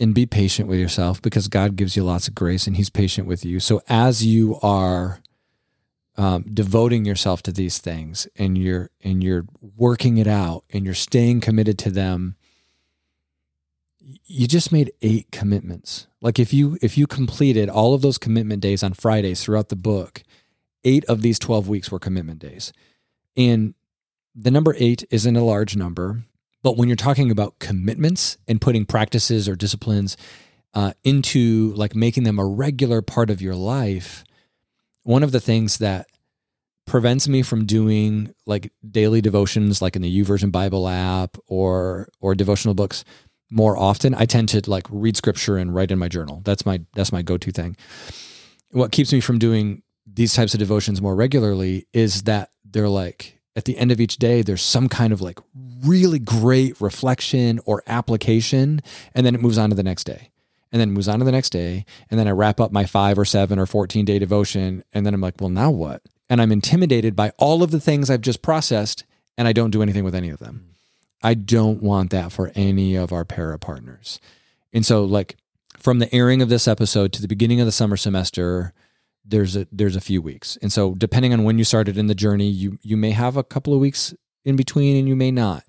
and 0.00 0.14
be 0.14 0.24
patient 0.24 0.68
with 0.68 0.78
yourself 0.78 1.20
because 1.20 1.48
God 1.48 1.76
gives 1.76 1.96
you 1.96 2.02
lots 2.02 2.28
of 2.28 2.34
grace 2.34 2.66
and 2.66 2.76
He's 2.76 2.90
patient 2.90 3.28
with 3.28 3.44
you. 3.44 3.60
So 3.60 3.82
as 3.88 4.24
you 4.24 4.58
are 4.62 5.20
um, 6.16 6.44
devoting 6.52 7.04
yourself 7.04 7.42
to 7.42 7.52
these 7.52 7.78
things 7.78 8.26
and 8.36 8.56
you're 8.56 8.90
and 9.04 9.22
you're 9.22 9.44
working 9.76 10.16
it 10.16 10.26
out 10.26 10.64
and 10.72 10.84
you're 10.84 10.94
staying 10.94 11.40
committed 11.40 11.78
to 11.78 11.90
them 11.90 12.36
you 14.24 14.48
just 14.48 14.72
made 14.72 14.90
eight 15.00 15.30
commitments 15.30 16.08
like 16.20 16.40
if 16.40 16.52
you 16.52 16.76
if 16.82 16.98
you 16.98 17.06
completed 17.06 17.68
all 17.68 17.94
of 17.94 18.02
those 18.02 18.18
commitment 18.18 18.60
days 18.60 18.82
on 18.82 18.94
fridays 18.94 19.44
throughout 19.44 19.68
the 19.68 19.76
book 19.76 20.24
eight 20.82 21.04
of 21.04 21.22
these 21.22 21.38
12 21.38 21.68
weeks 21.68 21.92
were 21.92 22.00
commitment 22.00 22.40
days 22.40 22.72
and 23.38 23.74
the 24.34 24.50
number 24.50 24.74
eight 24.78 25.04
isn't 25.10 25.36
a 25.36 25.44
large 25.44 25.76
number 25.76 26.24
but 26.62 26.76
when 26.76 26.88
you're 26.88 26.96
talking 26.96 27.30
about 27.30 27.58
commitments 27.60 28.36
and 28.46 28.60
putting 28.60 28.84
practices 28.84 29.48
or 29.48 29.56
disciplines 29.56 30.16
uh, 30.74 30.92
into 31.04 31.72
like 31.74 31.94
making 31.94 32.24
them 32.24 32.38
a 32.38 32.44
regular 32.44 33.00
part 33.00 33.30
of 33.30 33.40
your 33.40 33.54
life 33.54 34.24
one 35.02 35.22
of 35.22 35.32
the 35.32 35.40
things 35.40 35.78
that 35.78 36.06
prevents 36.88 37.28
me 37.28 37.42
from 37.42 37.66
doing 37.66 38.34
like 38.46 38.72
daily 38.90 39.20
devotions 39.20 39.80
like 39.80 39.94
in 39.94 40.02
the 40.02 40.22
YouVersion 40.22 40.50
Bible 40.50 40.88
app 40.88 41.36
or 41.46 42.08
or 42.20 42.34
devotional 42.34 42.74
books 42.74 43.04
more 43.50 43.76
often. 43.78 44.14
I 44.14 44.24
tend 44.24 44.48
to 44.50 44.62
like 44.68 44.86
read 44.90 45.16
scripture 45.16 45.56
and 45.56 45.74
write 45.74 45.90
in 45.90 45.98
my 45.98 46.08
journal. 46.08 46.42
That's 46.44 46.66
my 46.66 46.80
that's 46.94 47.12
my 47.12 47.22
go-to 47.22 47.52
thing. 47.52 47.76
What 48.70 48.90
keeps 48.90 49.12
me 49.12 49.20
from 49.20 49.38
doing 49.38 49.82
these 50.06 50.34
types 50.34 50.54
of 50.54 50.60
devotions 50.60 51.00
more 51.00 51.14
regularly 51.14 51.86
is 51.92 52.22
that 52.24 52.50
they're 52.70 52.88
like 52.88 53.38
at 53.56 53.64
the 53.64 53.76
end 53.76 53.90
of 53.90 54.00
each 54.00 54.16
day 54.16 54.42
there's 54.42 54.62
some 54.62 54.88
kind 54.88 55.12
of 55.12 55.20
like 55.20 55.38
really 55.84 56.18
great 56.18 56.80
reflection 56.80 57.60
or 57.64 57.82
application 57.86 58.80
and 59.14 59.24
then 59.24 59.34
it 59.34 59.40
moves 59.40 59.58
on 59.58 59.70
to 59.70 59.76
the 59.76 59.82
next 59.82 60.04
day. 60.04 60.30
And 60.70 60.80
then 60.82 60.90
moves 60.90 61.08
on 61.08 61.18
to 61.18 61.24
the 61.24 61.32
next 61.32 61.50
day 61.50 61.86
and 62.10 62.20
then 62.20 62.28
i 62.28 62.30
wrap 62.30 62.60
up 62.60 62.72
my 62.72 62.84
5 62.84 63.18
or 63.18 63.24
7 63.24 63.58
or 63.58 63.64
14 63.64 64.04
day 64.04 64.18
devotion 64.18 64.84
and 64.92 65.06
then 65.06 65.14
i'm 65.14 65.20
like 65.20 65.40
well 65.40 65.48
now 65.50 65.70
what? 65.70 66.02
And 66.28 66.42
i'm 66.42 66.52
intimidated 66.52 67.16
by 67.16 67.32
all 67.38 67.62
of 67.62 67.70
the 67.70 67.80
things 67.80 68.10
i've 68.10 68.20
just 68.20 68.42
processed 68.42 69.04
and 69.38 69.48
i 69.48 69.52
don't 69.52 69.70
do 69.70 69.82
anything 69.82 70.04
with 70.04 70.14
any 70.14 70.28
of 70.28 70.40
them. 70.40 70.74
I 71.22 71.34
don't 71.34 71.82
want 71.82 72.10
that 72.10 72.32
for 72.32 72.52
any 72.54 72.94
of 72.94 73.12
our 73.12 73.24
para 73.24 73.58
partners. 73.58 74.20
And 74.72 74.84
so 74.84 75.04
like 75.04 75.36
from 75.78 76.00
the 76.00 76.14
airing 76.14 76.42
of 76.42 76.48
this 76.48 76.68
episode 76.68 77.12
to 77.14 77.22
the 77.22 77.28
beginning 77.28 77.60
of 77.60 77.66
the 77.66 77.72
summer 77.72 77.96
semester 77.96 78.72
there's 79.28 79.56
a 79.56 79.66
there's 79.70 79.96
a 79.96 80.00
few 80.00 80.22
weeks. 80.22 80.58
And 80.62 80.72
so 80.72 80.94
depending 80.94 81.32
on 81.32 81.44
when 81.44 81.58
you 81.58 81.64
started 81.64 81.98
in 81.98 82.06
the 82.06 82.14
journey, 82.14 82.48
you 82.48 82.78
you 82.82 82.96
may 82.96 83.10
have 83.10 83.36
a 83.36 83.44
couple 83.44 83.74
of 83.74 83.80
weeks 83.80 84.14
in 84.44 84.56
between 84.56 84.96
and 84.96 85.08
you 85.08 85.16
may 85.16 85.30
not. 85.30 85.64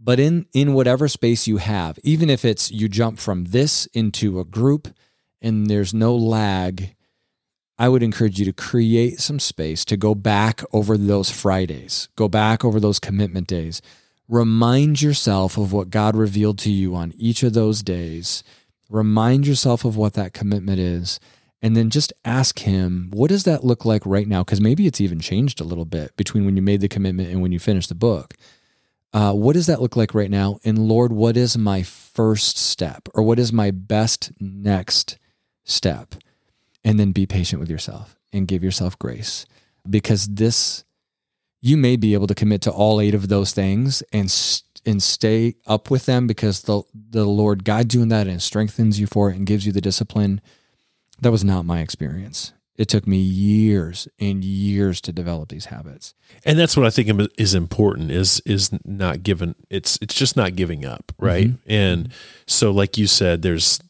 But 0.00 0.20
in 0.20 0.46
in 0.52 0.74
whatever 0.74 1.08
space 1.08 1.46
you 1.46 1.58
have, 1.58 1.98
even 2.02 2.30
if 2.30 2.44
it's 2.44 2.70
you 2.70 2.88
jump 2.88 3.18
from 3.18 3.46
this 3.46 3.86
into 3.86 4.38
a 4.38 4.44
group 4.44 4.88
and 5.40 5.66
there's 5.66 5.92
no 5.92 6.14
lag, 6.14 6.94
I 7.78 7.88
would 7.88 8.02
encourage 8.02 8.38
you 8.38 8.44
to 8.44 8.52
create 8.52 9.20
some 9.20 9.40
space 9.40 9.84
to 9.86 9.96
go 9.96 10.14
back 10.14 10.62
over 10.72 10.96
those 10.96 11.30
Fridays, 11.30 12.08
go 12.16 12.28
back 12.28 12.64
over 12.64 12.78
those 12.78 13.00
commitment 13.00 13.48
days. 13.48 13.82
Remind 14.28 15.02
yourself 15.02 15.58
of 15.58 15.72
what 15.72 15.90
God 15.90 16.16
revealed 16.16 16.58
to 16.60 16.70
you 16.70 16.94
on 16.94 17.12
each 17.18 17.42
of 17.42 17.52
those 17.52 17.82
days. 17.82 18.42
Remind 18.88 19.46
yourself 19.46 19.84
of 19.84 19.96
what 19.96 20.14
that 20.14 20.32
commitment 20.32 20.78
is 20.78 21.18
and 21.64 21.74
then 21.74 21.88
just 21.88 22.12
ask 22.26 22.58
him, 22.58 23.08
what 23.10 23.30
does 23.30 23.44
that 23.44 23.64
look 23.64 23.86
like 23.86 24.02
right 24.04 24.28
now? 24.28 24.44
Because 24.44 24.60
maybe 24.60 24.86
it's 24.86 25.00
even 25.00 25.18
changed 25.18 25.62
a 25.62 25.64
little 25.64 25.86
bit 25.86 26.14
between 26.14 26.44
when 26.44 26.56
you 26.56 26.62
made 26.62 26.82
the 26.82 26.90
commitment 26.90 27.30
and 27.30 27.40
when 27.40 27.52
you 27.52 27.58
finished 27.58 27.88
the 27.88 27.94
book. 27.94 28.34
Uh, 29.14 29.32
what 29.32 29.54
does 29.54 29.66
that 29.66 29.80
look 29.80 29.96
like 29.96 30.14
right 30.14 30.30
now? 30.30 30.58
And 30.62 30.78
Lord, 30.78 31.10
what 31.10 31.38
is 31.38 31.56
my 31.56 31.82
first 31.82 32.58
step 32.58 33.08
or 33.14 33.22
what 33.22 33.38
is 33.38 33.50
my 33.50 33.70
best 33.70 34.30
next 34.38 35.16
step? 35.64 36.16
And 36.84 37.00
then 37.00 37.12
be 37.12 37.24
patient 37.24 37.60
with 37.60 37.70
yourself 37.70 38.14
and 38.30 38.46
give 38.46 38.62
yourself 38.62 38.98
grace 38.98 39.46
because 39.88 40.26
this, 40.26 40.84
you 41.62 41.78
may 41.78 41.96
be 41.96 42.12
able 42.12 42.26
to 42.26 42.34
commit 42.34 42.60
to 42.62 42.70
all 42.70 43.00
eight 43.00 43.14
of 43.14 43.28
those 43.28 43.52
things 43.52 44.02
and, 44.12 44.24
and 44.84 45.02
stay 45.02 45.54
up 45.66 45.90
with 45.90 46.04
them 46.04 46.26
because 46.26 46.60
the, 46.62 46.82
the 46.92 47.24
Lord 47.24 47.64
guides 47.64 47.94
you 47.94 48.02
in 48.02 48.08
that 48.10 48.26
and 48.26 48.42
strengthens 48.42 49.00
you 49.00 49.06
for 49.06 49.30
it 49.30 49.36
and 49.36 49.46
gives 49.46 49.64
you 49.64 49.72
the 49.72 49.80
discipline 49.80 50.42
that 51.20 51.30
was 51.30 51.44
not 51.44 51.64
my 51.64 51.80
experience. 51.80 52.52
It 52.76 52.88
took 52.88 53.06
me 53.06 53.18
years 53.18 54.08
and 54.18 54.44
years 54.44 55.00
to 55.02 55.12
develop 55.12 55.48
these 55.48 55.66
habits. 55.66 56.12
And 56.44 56.58
that's 56.58 56.76
what 56.76 56.86
I 56.86 56.90
think 56.90 57.30
is 57.38 57.54
important 57.54 58.10
is 58.10 58.40
is 58.44 58.70
not 58.84 59.22
giving 59.22 59.54
it's 59.70 59.96
it's 60.02 60.14
just 60.14 60.36
not 60.36 60.56
giving 60.56 60.84
up, 60.84 61.12
right? 61.18 61.48
Mm-hmm. 61.48 61.70
And 61.72 62.12
so 62.46 62.72
like 62.72 62.98
you 62.98 63.06
said 63.06 63.42
there's 63.42 63.80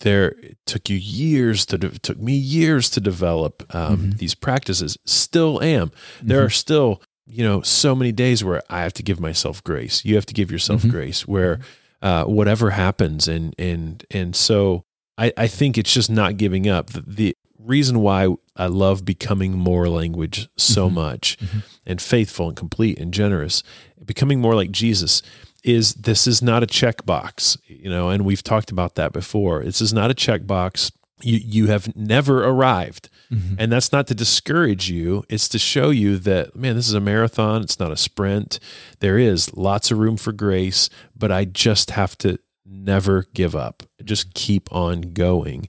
there 0.00 0.28
it 0.42 0.58
took 0.66 0.88
you 0.88 0.96
years 0.96 1.66
to 1.66 1.78
de- 1.78 1.98
took 1.98 2.18
me 2.18 2.34
years 2.34 2.90
to 2.90 3.00
develop 3.00 3.64
um, 3.74 3.96
mm-hmm. 3.96 4.10
these 4.18 4.34
practices 4.34 4.96
still 5.04 5.60
am 5.62 5.90
there 6.22 6.38
mm-hmm. 6.38 6.46
are 6.46 6.50
still 6.50 7.02
you 7.26 7.42
know 7.42 7.62
so 7.62 7.94
many 7.94 8.12
days 8.12 8.44
where 8.44 8.62
i 8.68 8.82
have 8.82 8.92
to 8.92 9.02
give 9.02 9.18
myself 9.18 9.64
grace 9.64 10.04
you 10.04 10.14
have 10.14 10.26
to 10.26 10.34
give 10.34 10.52
yourself 10.52 10.82
mm-hmm. 10.82 10.90
grace 10.90 11.26
where 11.26 11.58
uh, 12.02 12.24
whatever 12.24 12.70
happens 12.70 13.26
and 13.26 13.54
and 13.58 14.04
and 14.10 14.36
so 14.36 14.84
I, 15.16 15.32
I 15.36 15.46
think 15.46 15.78
it's 15.78 15.92
just 15.92 16.10
not 16.10 16.36
giving 16.36 16.68
up. 16.68 16.90
The, 16.90 17.04
the 17.06 17.36
reason 17.58 18.00
why 18.00 18.34
I 18.56 18.66
love 18.66 19.04
becoming 19.04 19.52
more 19.52 19.88
language 19.88 20.48
so 20.56 20.86
mm-hmm. 20.86 20.94
much 20.94 21.38
mm-hmm. 21.38 21.58
and 21.86 22.00
faithful 22.00 22.48
and 22.48 22.56
complete 22.56 22.98
and 22.98 23.12
generous, 23.12 23.62
becoming 24.04 24.40
more 24.40 24.54
like 24.54 24.70
Jesus 24.70 25.22
is 25.62 25.94
this 25.94 26.26
is 26.26 26.42
not 26.42 26.62
a 26.62 26.66
checkbox, 26.66 27.56
you 27.66 27.88
know, 27.88 28.10
and 28.10 28.24
we've 28.24 28.42
talked 28.42 28.70
about 28.70 28.96
that 28.96 29.12
before. 29.12 29.64
This 29.64 29.80
is 29.80 29.92
not 29.92 30.10
a 30.10 30.14
checkbox. 30.14 30.92
You 31.22 31.38
you 31.42 31.66
have 31.68 31.96
never 31.96 32.44
arrived. 32.44 33.08
Mm-hmm. 33.32 33.54
And 33.58 33.72
that's 33.72 33.90
not 33.90 34.06
to 34.08 34.14
discourage 34.14 34.90
you. 34.90 35.24
It's 35.30 35.48
to 35.48 35.58
show 35.58 35.88
you 35.88 36.18
that, 36.18 36.54
man, 36.54 36.76
this 36.76 36.86
is 36.86 36.94
a 36.94 37.00
marathon. 37.00 37.62
It's 37.62 37.80
not 37.80 37.90
a 37.90 37.96
sprint. 37.96 38.60
There 39.00 39.18
is 39.18 39.56
lots 39.56 39.90
of 39.90 39.98
room 39.98 40.18
for 40.18 40.32
grace, 40.32 40.90
but 41.16 41.32
I 41.32 41.46
just 41.46 41.92
have 41.92 42.18
to 42.18 42.38
never 42.66 43.26
give 43.34 43.54
up. 43.54 43.82
Just 44.02 44.34
keep 44.34 44.72
on 44.72 45.12
going. 45.12 45.68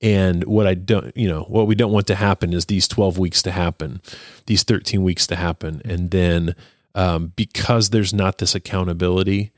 And 0.00 0.44
what 0.44 0.66
I 0.66 0.74
don't, 0.74 1.16
you 1.16 1.28
know, 1.28 1.42
what 1.44 1.66
we 1.66 1.74
don't 1.74 1.92
want 1.92 2.06
to 2.08 2.14
happen 2.14 2.52
is 2.52 2.66
these 2.66 2.86
12 2.88 3.18
weeks 3.18 3.42
to 3.42 3.52
happen, 3.52 4.02
these 4.46 4.62
13 4.62 5.02
weeks 5.02 5.26
to 5.28 5.36
happen. 5.36 5.80
And 5.84 6.10
then 6.10 6.54
um, 6.94 7.32
because 7.36 7.90
there's 7.90 8.12
not 8.12 8.38
this 8.38 8.54
accountability, 8.54 9.52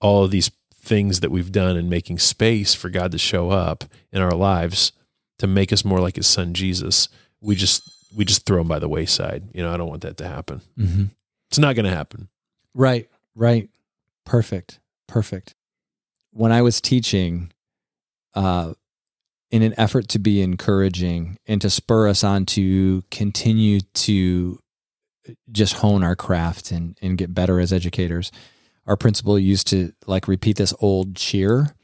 all 0.00 0.24
of 0.24 0.30
these 0.30 0.50
things 0.74 1.20
that 1.20 1.30
we've 1.30 1.52
done 1.52 1.76
in 1.76 1.88
making 1.88 2.18
space 2.18 2.74
for 2.74 2.90
God 2.90 3.12
to 3.12 3.18
show 3.18 3.50
up 3.50 3.84
in 4.10 4.20
our 4.20 4.34
lives 4.34 4.92
to 5.38 5.46
make 5.46 5.72
us 5.72 5.84
more 5.84 6.00
like 6.00 6.16
his 6.16 6.26
son 6.26 6.54
Jesus, 6.54 7.08
we 7.40 7.54
just 7.54 7.88
we 8.14 8.24
just 8.24 8.44
throw 8.44 8.58
them 8.58 8.68
by 8.68 8.78
the 8.78 8.88
wayside. 8.88 9.44
You 9.54 9.62
know, 9.62 9.72
I 9.72 9.76
don't 9.76 9.88
want 9.88 10.02
that 10.02 10.16
to 10.18 10.28
happen. 10.28 10.60
Mm-hmm. 10.76 11.04
It's 11.48 11.58
not 11.58 11.74
going 11.76 11.84
to 11.84 11.94
happen. 11.94 12.28
Right, 12.74 13.08
right. 13.34 13.68
Perfect. 14.24 14.80
Perfect 15.06 15.54
when 16.32 16.52
I 16.52 16.62
was 16.62 16.80
teaching, 16.80 17.52
uh, 18.34 18.74
in 19.50 19.62
an 19.62 19.74
effort 19.76 20.08
to 20.08 20.18
be 20.18 20.40
encouraging 20.40 21.38
and 21.46 21.60
to 21.60 21.68
spur 21.68 22.08
us 22.08 22.24
on 22.24 22.46
to 22.46 23.02
continue 23.10 23.80
to 23.92 24.58
just 25.50 25.74
hone 25.74 26.02
our 26.02 26.16
craft 26.16 26.70
and, 26.70 26.98
and 27.02 27.18
get 27.18 27.34
better 27.34 27.60
as 27.60 27.72
educators, 27.72 28.32
our 28.86 28.96
principal 28.96 29.38
used 29.38 29.66
to 29.68 29.92
like 30.06 30.26
repeat 30.26 30.56
this 30.56 30.74
old 30.80 31.14
cheer 31.14 31.74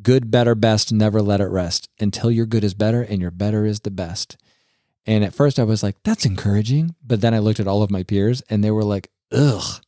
good, 0.00 0.30
better, 0.30 0.54
best, 0.54 0.92
never 0.92 1.20
let 1.20 1.40
it 1.40 1.46
rest 1.46 1.88
until 2.00 2.30
your 2.30 2.46
good 2.46 2.64
is 2.64 2.74
better 2.74 3.02
and 3.02 3.20
your 3.20 3.30
better 3.30 3.64
is 3.64 3.80
the 3.80 3.90
best. 3.90 4.36
And 5.04 5.24
at 5.24 5.34
first 5.34 5.58
I 5.58 5.64
was 5.64 5.82
like, 5.82 5.96
that's 6.04 6.24
encouraging. 6.24 6.94
But 7.04 7.20
then 7.20 7.34
I 7.34 7.40
looked 7.40 7.60
at 7.60 7.66
all 7.66 7.82
of 7.82 7.90
my 7.90 8.02
peers 8.02 8.42
and 8.48 8.62
they 8.62 8.70
were 8.70 8.84
like, 8.84 9.10
ugh, 9.32 9.82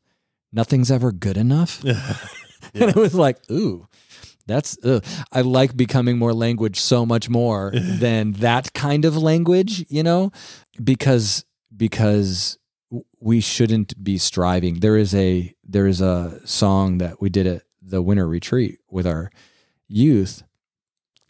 nothing's 0.52 0.90
ever 0.90 1.12
good 1.12 1.36
enough. 1.36 1.82
Yeah. 2.74 2.82
and 2.88 2.90
it 2.90 2.96
was 2.96 3.14
like, 3.14 3.38
ooh, 3.50 3.86
that's 4.46 4.76
ugh. 4.84 5.04
I 5.32 5.40
like 5.40 5.76
becoming 5.76 6.18
more 6.18 6.34
language 6.34 6.78
so 6.80 7.06
much 7.06 7.28
more 7.28 7.72
than 7.74 8.32
that 8.32 8.74
kind 8.74 9.04
of 9.04 9.16
language, 9.16 9.86
you 9.88 10.02
know, 10.02 10.32
because 10.82 11.44
because 11.74 12.58
we 13.20 13.40
shouldn't 13.40 14.02
be 14.02 14.18
striving. 14.18 14.80
There 14.80 14.96
is 14.96 15.14
a 15.14 15.54
there 15.64 15.86
is 15.86 16.00
a 16.00 16.40
song 16.46 16.98
that 16.98 17.20
we 17.20 17.30
did 17.30 17.46
at 17.46 17.62
the 17.80 18.02
winter 18.02 18.26
retreat 18.26 18.78
with 18.90 19.06
our 19.06 19.30
youth 19.88 20.42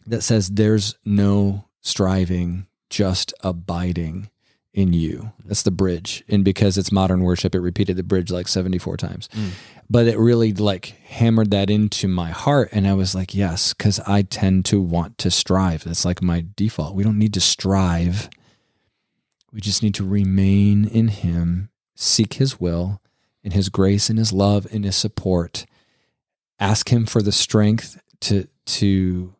that 0.05 0.21
says 0.21 0.49
there's 0.49 0.95
no 1.05 1.65
striving, 1.81 2.67
just 2.89 3.33
abiding 3.41 4.29
in 4.73 4.93
you. 4.93 5.31
That's 5.45 5.63
the 5.63 5.71
bridge. 5.71 6.23
And 6.27 6.43
because 6.43 6.77
it's 6.77 6.91
modern 6.91 7.21
worship, 7.21 7.55
it 7.55 7.59
repeated 7.59 7.95
the 7.95 8.03
bridge 8.03 8.29
like 8.29 8.47
74 8.47 8.97
times. 8.97 9.29
Mm. 9.29 9.51
But 9.89 10.07
it 10.07 10.17
really 10.17 10.51
like 10.51 10.97
hammered 11.05 11.51
that 11.51 11.69
into 11.69 12.07
my 12.07 12.31
heart. 12.31 12.69
And 12.71 12.87
I 12.87 12.93
was 12.93 13.13
like, 13.13 13.35
yes, 13.35 13.73
because 13.73 13.99
I 14.01 14.23
tend 14.23 14.65
to 14.65 14.81
want 14.81 15.17
to 15.19 15.29
strive. 15.29 15.83
That's 15.83 16.05
like 16.05 16.21
my 16.21 16.45
default. 16.55 16.95
We 16.95 17.03
don't 17.03 17.19
need 17.19 17.33
to 17.35 17.41
strive. 17.41 18.29
We 19.51 19.61
just 19.61 19.83
need 19.83 19.93
to 19.95 20.03
remain 20.03 20.85
in 20.85 21.09
Him, 21.09 21.69
seek 21.95 22.35
His 22.35 22.59
will 22.59 23.01
and 23.43 23.53
His 23.53 23.69
grace 23.69 24.09
and 24.09 24.17
His 24.17 24.33
love 24.33 24.67
and 24.71 24.83
His 24.83 24.95
support. 24.95 25.65
Ask 26.59 26.91
Him 26.91 27.05
for 27.05 27.21
the 27.21 27.31
strength 27.31 28.01
to 28.21 28.47
to 28.65 29.35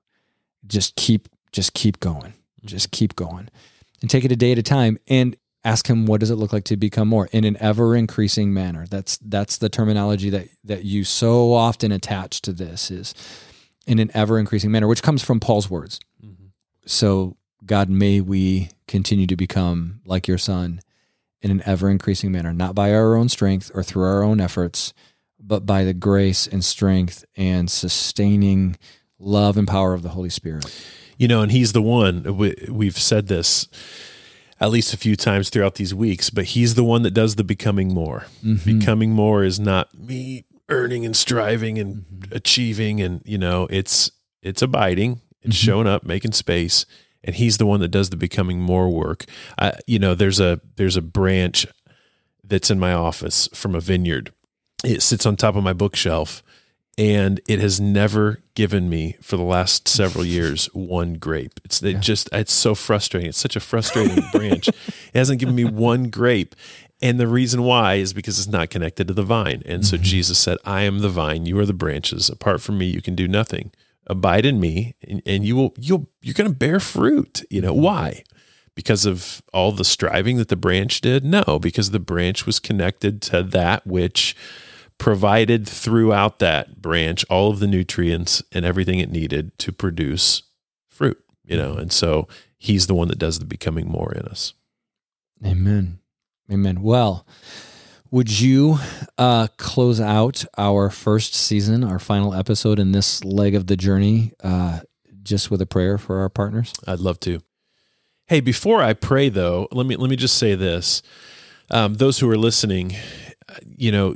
just 0.67 0.95
keep 0.95 1.27
just 1.51 1.73
keep 1.73 1.99
going. 1.99 2.33
Just 2.63 2.91
keep 2.91 3.15
going 3.15 3.49
and 4.01 4.09
take 4.09 4.25
it 4.25 4.31
a 4.31 4.35
day 4.35 4.51
at 4.51 4.57
a 4.57 4.63
time 4.63 4.97
and 5.07 5.35
ask 5.65 5.89
him 5.89 6.05
what 6.05 6.19
does 6.19 6.29
it 6.29 6.35
look 6.35 6.53
like 6.53 6.63
to 6.63 6.77
become 6.77 7.07
more 7.07 7.27
in 7.31 7.43
an 7.43 7.57
ever 7.59 7.95
increasing 7.95 8.53
manner 8.53 8.85
that's 8.89 9.17
that's 9.17 9.57
the 9.57 9.69
terminology 9.69 10.29
that 10.29 10.47
that 10.63 10.85
you 10.85 11.03
so 11.03 11.53
often 11.53 11.91
attach 11.91 12.41
to 12.41 12.53
this 12.53 12.89
is 12.89 13.13
in 13.85 13.99
an 13.99 14.09
ever 14.13 14.39
increasing 14.39 14.71
manner 14.71 14.87
which 14.87 15.03
comes 15.03 15.23
from 15.23 15.39
Paul's 15.39 15.69
words 15.69 15.99
mm-hmm. 16.23 16.45
so 16.85 17.35
god 17.65 17.89
may 17.89 18.21
we 18.21 18.69
continue 18.87 19.27
to 19.27 19.35
become 19.35 20.01
like 20.05 20.27
your 20.27 20.37
son 20.37 20.79
in 21.41 21.51
an 21.51 21.61
ever 21.65 21.89
increasing 21.89 22.31
manner 22.31 22.53
not 22.53 22.75
by 22.75 22.93
our 22.93 23.15
own 23.15 23.27
strength 23.27 23.71
or 23.73 23.83
through 23.83 24.03
our 24.03 24.23
own 24.23 24.39
efforts 24.39 24.93
but 25.39 25.65
by 25.65 25.83
the 25.83 25.93
grace 25.93 26.47
and 26.47 26.63
strength 26.63 27.25
and 27.35 27.69
sustaining 27.69 28.77
love 29.19 29.57
and 29.57 29.67
power 29.67 29.93
of 29.93 30.03
the 30.03 30.09
holy 30.09 30.29
spirit 30.29 30.71
you 31.17 31.27
know, 31.27 31.41
and 31.41 31.51
he's 31.51 31.73
the 31.73 31.81
one. 31.81 32.37
We, 32.37 32.55
we've 32.69 32.97
said 32.97 33.27
this 33.27 33.67
at 34.59 34.69
least 34.69 34.93
a 34.93 34.97
few 34.97 35.15
times 35.15 35.49
throughout 35.49 35.75
these 35.75 35.93
weeks, 35.93 36.29
but 36.29 36.45
he's 36.45 36.75
the 36.75 36.83
one 36.83 37.01
that 37.01 37.11
does 37.11 37.35
the 37.35 37.43
becoming 37.43 37.93
more. 37.93 38.25
Mm-hmm. 38.43 38.79
Becoming 38.79 39.11
more 39.11 39.43
is 39.43 39.59
not 39.59 39.93
me 39.97 40.45
earning 40.69 41.05
and 41.05 41.15
striving 41.15 41.77
and 41.77 41.97
mm-hmm. 41.97 42.35
achieving 42.35 43.01
and 43.01 43.21
you 43.23 43.37
know 43.37 43.67
it's 43.69 44.11
it's 44.41 44.61
abiding 44.61 45.21
it's 45.41 45.55
mm-hmm. 45.55 45.65
showing 45.65 45.87
up 45.87 46.03
making 46.03 46.31
space 46.31 46.85
and 47.23 47.35
he's 47.35 47.57
the 47.57 47.65
one 47.65 47.79
that 47.81 47.89
does 47.89 48.09
the 48.09 48.17
becoming 48.17 48.59
more 48.59 48.89
work 48.89 49.25
I, 49.59 49.73
you 49.85 49.99
know 49.99 50.15
there's 50.15 50.39
a 50.39 50.59
there's 50.75 50.97
a 50.97 51.01
branch 51.01 51.67
that's 52.43 52.71
in 52.71 52.79
my 52.79 52.93
office 52.93 53.47
from 53.53 53.75
a 53.75 53.79
vineyard 53.79 54.33
it 54.83 55.01
sits 55.01 55.25
on 55.25 55.35
top 55.35 55.55
of 55.55 55.63
my 55.63 55.73
bookshelf 55.73 56.41
and 56.97 57.41
it 57.47 57.59
has 57.59 57.81
never 57.81 58.39
given 58.53 58.89
me 58.89 59.17
for 59.21 59.35
the 59.35 59.43
last 59.43 59.87
several 59.87 60.23
years 60.23 60.67
one 60.73 61.15
grape. 61.15 61.59
It's 61.65 61.83
it 61.83 61.91
yeah. 61.91 61.99
just 61.99 62.29
it's 62.31 62.53
so 62.53 62.73
frustrating. 62.73 63.29
It's 63.29 63.37
such 63.37 63.55
a 63.55 63.59
frustrating 63.59 64.23
branch. 64.31 64.69
It 64.69 64.75
hasn't 65.13 65.39
given 65.39 65.55
me 65.55 65.65
one 65.65 66.09
grape. 66.09 66.55
And 67.01 67.19
the 67.19 67.27
reason 67.27 67.63
why 67.63 67.95
is 67.95 68.13
because 68.13 68.39
it's 68.39 68.47
not 68.47 68.69
connected 68.69 69.07
to 69.09 69.13
the 69.13 69.23
vine. 69.23 69.61
And 69.65 69.83
mm-hmm. 69.83 69.97
so 69.97 69.97
Jesus 69.97 70.39
said, 70.39 70.57
I 70.63 70.83
am 70.83 70.99
the 70.99 71.09
vine, 71.09 71.45
you 71.45 71.59
are 71.59 71.65
the 71.65 71.73
branches. 71.73 72.29
Apart 72.29 72.61
from 72.61 72.77
me, 72.77 72.85
you 72.85 73.01
can 73.01 73.15
do 73.15 73.27
nothing. 73.27 73.71
Abide 74.07 74.45
in 74.45 74.59
me, 74.59 74.95
and, 75.01 75.21
and 75.25 75.43
you 75.43 75.55
will 75.55 75.73
you'll 75.77 76.07
you're 76.21 76.35
gonna 76.35 76.51
bear 76.51 76.79
fruit. 76.79 77.43
You 77.49 77.61
know, 77.61 77.73
why? 77.73 78.23
Because 78.75 79.05
of 79.05 79.41
all 79.51 79.71
the 79.71 79.83
striving 79.83 80.37
that 80.37 80.49
the 80.49 80.55
branch 80.55 81.01
did? 81.01 81.25
No, 81.25 81.59
because 81.59 81.91
the 81.91 81.99
branch 81.99 82.45
was 82.45 82.59
connected 82.59 83.21
to 83.23 83.41
that 83.41 83.87
which 83.87 84.35
provided 84.97 85.67
throughout 85.67 86.39
that 86.39 86.81
branch 86.81 87.25
all 87.29 87.51
of 87.51 87.59
the 87.59 87.67
nutrients 87.67 88.41
and 88.51 88.65
everything 88.65 88.99
it 88.99 89.11
needed 89.11 89.57
to 89.59 89.71
produce 89.71 90.43
fruit, 90.89 91.21
you 91.43 91.57
know. 91.57 91.73
And 91.73 91.91
so 91.91 92.27
he's 92.57 92.87
the 92.87 92.95
one 92.95 93.07
that 93.09 93.19
does 93.19 93.39
the 93.39 93.45
becoming 93.45 93.87
more 93.87 94.13
in 94.13 94.25
us. 94.25 94.53
Amen. 95.45 95.99
Amen. 96.51 96.81
Well, 96.81 97.25
would 98.11 98.39
you 98.39 98.77
uh, 99.17 99.47
close 99.57 99.99
out 99.99 100.45
our 100.57 100.89
first 100.89 101.33
season, 101.33 101.83
our 101.83 101.99
final 101.99 102.33
episode 102.33 102.79
in 102.79 102.91
this 102.91 103.23
leg 103.23 103.55
of 103.55 103.67
the 103.67 103.75
journey, 103.75 104.31
uh, 104.43 104.81
just 105.23 105.51
with 105.51 105.61
a 105.61 105.65
prayer 105.65 105.97
for 105.97 106.19
our 106.19 106.29
partners? 106.29 106.71
I'd 106.87 106.99
love 106.99 107.19
to. 107.21 107.41
Hey, 108.27 108.39
before 108.39 108.81
I 108.81 108.93
pray, 108.93 109.29
though, 109.29 109.67
let 109.71 109.85
me 109.85 109.95
let 109.95 110.09
me 110.09 110.15
just 110.15 110.37
say 110.37 110.55
this: 110.55 111.01
um, 111.69 111.95
those 111.95 112.19
who 112.19 112.29
are 112.29 112.37
listening, 112.37 112.95
you 113.65 113.91
know, 113.91 114.15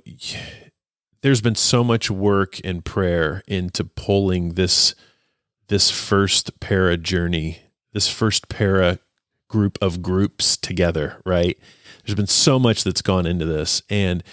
there's 1.21 1.41
been 1.41 1.55
so 1.55 1.83
much 1.83 2.09
work 2.09 2.59
and 2.63 2.83
prayer 2.83 3.43
into 3.47 3.83
pulling 3.83 4.53
this 4.53 4.95
this 5.67 5.91
first 5.91 6.59
para 6.59 6.97
journey, 6.97 7.59
this 7.93 8.07
first 8.07 8.49
para 8.49 8.99
group 9.47 9.77
of 9.81 10.01
groups 10.01 10.57
together, 10.57 11.21
right? 11.25 11.57
There's 12.03 12.15
been 12.15 12.27
so 12.27 12.57
much 12.57 12.83
that's 12.83 13.03
gone 13.03 13.27
into 13.27 13.45
this, 13.45 13.83
and 13.89 14.23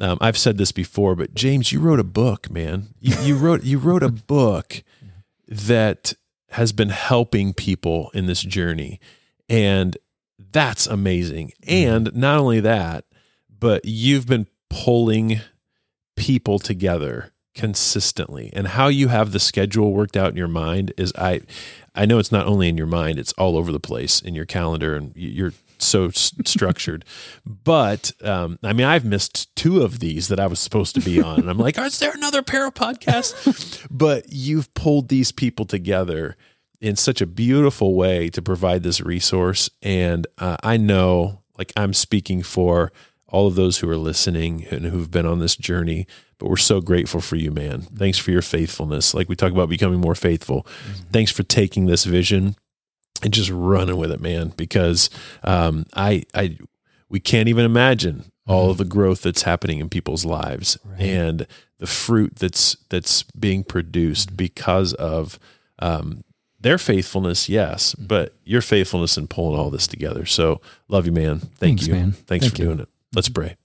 um, 0.00 0.18
I've 0.20 0.38
said 0.38 0.58
this 0.58 0.72
before, 0.72 1.14
but 1.14 1.34
James, 1.34 1.72
you 1.72 1.80
wrote 1.80 1.98
a 1.98 2.04
book, 2.04 2.50
man. 2.50 2.88
You, 3.00 3.16
you 3.22 3.36
wrote 3.36 3.64
you 3.64 3.78
wrote 3.78 4.02
a 4.02 4.10
book 4.10 4.82
that 5.48 6.14
has 6.50 6.72
been 6.72 6.90
helping 6.90 7.52
people 7.52 8.10
in 8.14 8.26
this 8.26 8.42
journey, 8.42 9.00
and 9.48 9.96
that's 10.38 10.86
amazing. 10.86 11.52
And 11.66 12.14
not 12.14 12.38
only 12.38 12.60
that, 12.60 13.04
but 13.50 13.84
you've 13.84 14.26
been 14.26 14.46
pulling 14.70 15.40
people 16.18 16.58
together 16.58 17.32
consistently. 17.54 18.50
And 18.52 18.68
how 18.68 18.88
you 18.88 19.08
have 19.08 19.32
the 19.32 19.40
schedule 19.40 19.92
worked 19.92 20.16
out 20.16 20.30
in 20.30 20.36
your 20.36 20.48
mind 20.48 20.92
is 20.96 21.12
i 21.18 21.40
i 21.94 22.06
know 22.06 22.18
it's 22.18 22.30
not 22.30 22.46
only 22.46 22.68
in 22.68 22.76
your 22.76 22.86
mind 22.86 23.18
it's 23.18 23.32
all 23.32 23.56
over 23.56 23.72
the 23.72 23.80
place 23.80 24.20
in 24.20 24.34
your 24.34 24.44
calendar 24.44 24.94
and 24.94 25.12
you're 25.16 25.52
so 25.78 26.10
structured. 26.10 27.04
But 27.44 28.12
um, 28.22 28.58
i 28.62 28.72
mean 28.72 28.86
i've 28.86 29.04
missed 29.04 29.54
two 29.56 29.82
of 29.82 29.98
these 29.98 30.28
that 30.28 30.38
i 30.38 30.46
was 30.46 30.60
supposed 30.60 30.94
to 30.94 31.00
be 31.00 31.20
on 31.20 31.40
and 31.40 31.50
i'm 31.50 31.58
like 31.58 31.78
is 31.78 31.98
there 31.98 32.12
another 32.12 32.42
para 32.42 32.70
podcasts? 32.70 33.84
but 33.90 34.26
you've 34.28 34.72
pulled 34.74 35.08
these 35.08 35.32
people 35.32 35.64
together 35.64 36.36
in 36.80 36.94
such 36.94 37.20
a 37.20 37.26
beautiful 37.26 37.96
way 37.96 38.28
to 38.30 38.40
provide 38.40 38.84
this 38.84 39.00
resource. 39.00 39.68
And 39.82 40.28
uh, 40.38 40.58
i 40.62 40.76
know 40.76 41.42
like 41.56 41.72
i'm 41.76 41.92
speaking 41.92 42.42
for 42.42 42.92
all 43.28 43.46
of 43.46 43.54
those 43.54 43.78
who 43.78 43.90
are 43.90 43.96
listening 43.96 44.66
and 44.70 44.86
who've 44.86 45.10
been 45.10 45.26
on 45.26 45.38
this 45.38 45.56
journey. 45.56 46.06
But 46.38 46.48
we're 46.48 46.56
so 46.56 46.80
grateful 46.80 47.20
for 47.20 47.36
you, 47.36 47.50
man. 47.50 47.82
Thanks 47.82 48.18
for 48.18 48.30
your 48.30 48.42
faithfulness. 48.42 49.12
Like 49.14 49.28
we 49.28 49.36
talk 49.36 49.52
about 49.52 49.68
becoming 49.68 50.00
more 50.00 50.14
faithful. 50.14 50.62
Mm-hmm. 50.62 51.10
Thanks 51.12 51.32
for 51.32 51.42
taking 51.42 51.86
this 51.86 52.04
vision 52.04 52.56
and 53.22 53.32
just 53.32 53.50
running 53.50 53.96
with 53.96 54.12
it, 54.12 54.20
man. 54.20 54.52
Because 54.56 55.10
um, 55.42 55.84
I, 55.94 56.24
I, 56.34 56.58
we 57.08 57.20
can't 57.20 57.48
even 57.48 57.64
imagine 57.64 58.30
all 58.46 58.62
mm-hmm. 58.62 58.70
of 58.70 58.78
the 58.78 58.84
growth 58.84 59.22
that's 59.22 59.42
happening 59.42 59.80
in 59.80 59.88
people's 59.88 60.24
lives 60.24 60.78
right. 60.84 61.00
and 61.00 61.46
the 61.78 61.86
fruit 61.86 62.36
that's 62.36 62.76
that's 62.88 63.22
being 63.22 63.62
produced 63.64 64.28
mm-hmm. 64.28 64.36
because 64.36 64.94
of 64.94 65.38
um, 65.80 66.24
their 66.60 66.78
faithfulness, 66.78 67.48
yes, 67.48 67.94
mm-hmm. 67.94 68.06
but 68.06 68.34
your 68.44 68.62
faithfulness 68.62 69.16
in 69.16 69.28
pulling 69.28 69.58
all 69.58 69.70
this 69.70 69.86
together. 69.86 70.24
So 70.24 70.60
love 70.88 71.06
you, 71.06 71.12
man. 71.12 71.40
Thank 71.40 71.58
Thanks, 71.58 71.86
you. 71.86 71.94
Man. 71.94 72.12
Thanks 72.12 72.46
Thank 72.46 72.56
for 72.56 72.62
you. 72.62 72.68
doing 72.68 72.80
it. 72.80 72.88
Let's 73.14 73.28
pray. 73.28 73.56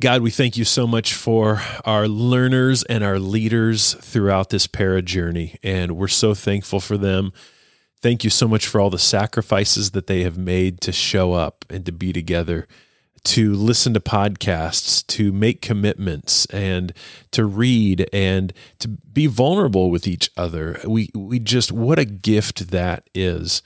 God, 0.00 0.22
we 0.22 0.30
thank 0.30 0.56
you 0.56 0.64
so 0.64 0.86
much 0.86 1.14
for 1.14 1.62
our 1.84 2.08
learners 2.08 2.82
and 2.82 3.04
our 3.04 3.18
leaders 3.18 3.94
throughout 3.94 4.50
this 4.50 4.66
para 4.66 5.00
journey, 5.00 5.58
and 5.62 5.96
we're 5.96 6.08
so 6.08 6.34
thankful 6.34 6.80
for 6.80 6.98
them. 6.98 7.32
Thank 8.00 8.24
you 8.24 8.30
so 8.30 8.48
much 8.48 8.66
for 8.66 8.80
all 8.80 8.90
the 8.90 8.98
sacrifices 8.98 9.92
that 9.92 10.08
they 10.08 10.22
have 10.24 10.36
made 10.36 10.80
to 10.80 10.92
show 10.92 11.34
up 11.34 11.64
and 11.70 11.86
to 11.86 11.92
be 11.92 12.12
together, 12.12 12.66
to 13.24 13.54
listen 13.54 13.94
to 13.94 14.00
podcasts, 14.00 15.06
to 15.06 15.32
make 15.32 15.62
commitments, 15.62 16.46
and 16.46 16.92
to 17.30 17.44
read 17.44 18.08
and 18.12 18.52
to 18.80 18.88
be 18.88 19.28
vulnerable 19.28 19.88
with 19.88 20.08
each 20.08 20.30
other. 20.36 20.80
We 20.84 21.10
we 21.14 21.38
just 21.38 21.70
what 21.70 22.00
a 22.00 22.04
gift 22.04 22.70
that 22.70 23.08
is 23.14 23.62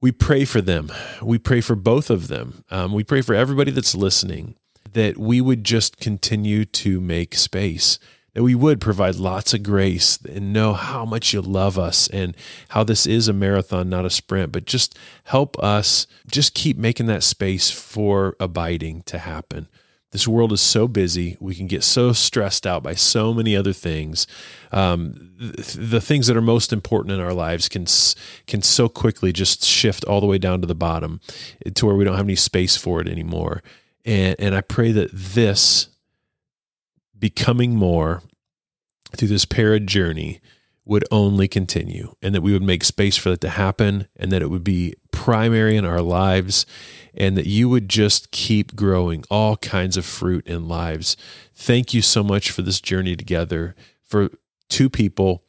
we 0.00 0.12
pray 0.12 0.44
for 0.44 0.60
them. 0.60 0.92
We 1.20 1.38
pray 1.38 1.60
for 1.60 1.74
both 1.74 2.10
of 2.10 2.28
them. 2.28 2.64
Um, 2.70 2.92
we 2.92 3.04
pray 3.04 3.20
for 3.20 3.34
everybody 3.34 3.70
that's 3.70 3.94
listening 3.94 4.54
that 4.92 5.18
we 5.18 5.40
would 5.40 5.64
just 5.64 5.98
continue 5.98 6.64
to 6.64 7.00
make 7.00 7.34
space, 7.34 7.98
that 8.34 8.42
we 8.42 8.54
would 8.54 8.80
provide 8.80 9.16
lots 9.16 9.52
of 9.52 9.62
grace 9.62 10.18
and 10.24 10.52
know 10.52 10.72
how 10.72 11.04
much 11.04 11.32
you 11.32 11.42
love 11.42 11.78
us 11.78 12.08
and 12.08 12.36
how 12.70 12.84
this 12.84 13.06
is 13.06 13.28
a 13.28 13.32
marathon, 13.32 13.88
not 13.88 14.06
a 14.06 14.10
sprint, 14.10 14.52
but 14.52 14.64
just 14.64 14.96
help 15.24 15.58
us 15.58 16.06
just 16.30 16.54
keep 16.54 16.76
making 16.76 17.06
that 17.06 17.22
space 17.22 17.70
for 17.70 18.36
abiding 18.40 19.02
to 19.02 19.18
happen. 19.18 19.68
This 20.10 20.26
world 20.26 20.52
is 20.52 20.62
so 20.62 20.88
busy. 20.88 21.36
We 21.38 21.54
can 21.54 21.66
get 21.66 21.84
so 21.84 22.12
stressed 22.12 22.66
out 22.66 22.82
by 22.82 22.94
so 22.94 23.34
many 23.34 23.54
other 23.54 23.74
things. 23.74 24.26
Um, 24.72 25.32
the, 25.36 25.78
the 25.78 26.00
things 26.00 26.26
that 26.28 26.36
are 26.36 26.42
most 26.42 26.72
important 26.72 27.12
in 27.12 27.20
our 27.20 27.34
lives 27.34 27.68
can 27.68 27.86
can 28.46 28.62
so 28.62 28.88
quickly 28.88 29.32
just 29.32 29.64
shift 29.64 30.04
all 30.04 30.20
the 30.20 30.26
way 30.26 30.38
down 30.38 30.62
to 30.62 30.66
the 30.66 30.74
bottom, 30.74 31.20
to 31.74 31.86
where 31.86 31.94
we 31.94 32.04
don't 32.04 32.16
have 32.16 32.26
any 32.26 32.36
space 32.36 32.76
for 32.76 33.02
it 33.02 33.08
anymore. 33.08 33.62
And 34.04 34.34
and 34.38 34.54
I 34.54 34.62
pray 34.62 34.92
that 34.92 35.10
this 35.12 35.88
becoming 37.18 37.76
more 37.76 38.22
through 39.14 39.28
this 39.28 39.44
para 39.44 39.80
journey 39.80 40.40
would 40.88 41.04
only 41.10 41.46
continue 41.46 42.14
and 42.22 42.34
that 42.34 42.40
we 42.40 42.52
would 42.52 42.62
make 42.62 42.82
space 42.82 43.18
for 43.18 43.28
that 43.28 43.42
to 43.42 43.50
happen 43.50 44.08
and 44.16 44.32
that 44.32 44.40
it 44.40 44.48
would 44.48 44.64
be 44.64 44.94
primary 45.12 45.76
in 45.76 45.84
our 45.84 46.00
lives 46.00 46.64
and 47.12 47.36
that 47.36 47.46
you 47.46 47.68
would 47.68 47.90
just 47.90 48.30
keep 48.30 48.74
growing 48.74 49.22
all 49.30 49.58
kinds 49.58 49.98
of 49.98 50.06
fruit 50.06 50.46
in 50.46 50.66
lives. 50.66 51.14
Thank 51.54 51.92
you 51.92 52.00
so 52.00 52.24
much 52.24 52.50
for 52.50 52.62
this 52.62 52.80
journey 52.80 53.16
together, 53.16 53.76
for 54.02 54.30
two 54.70 54.88
people, 54.88 55.44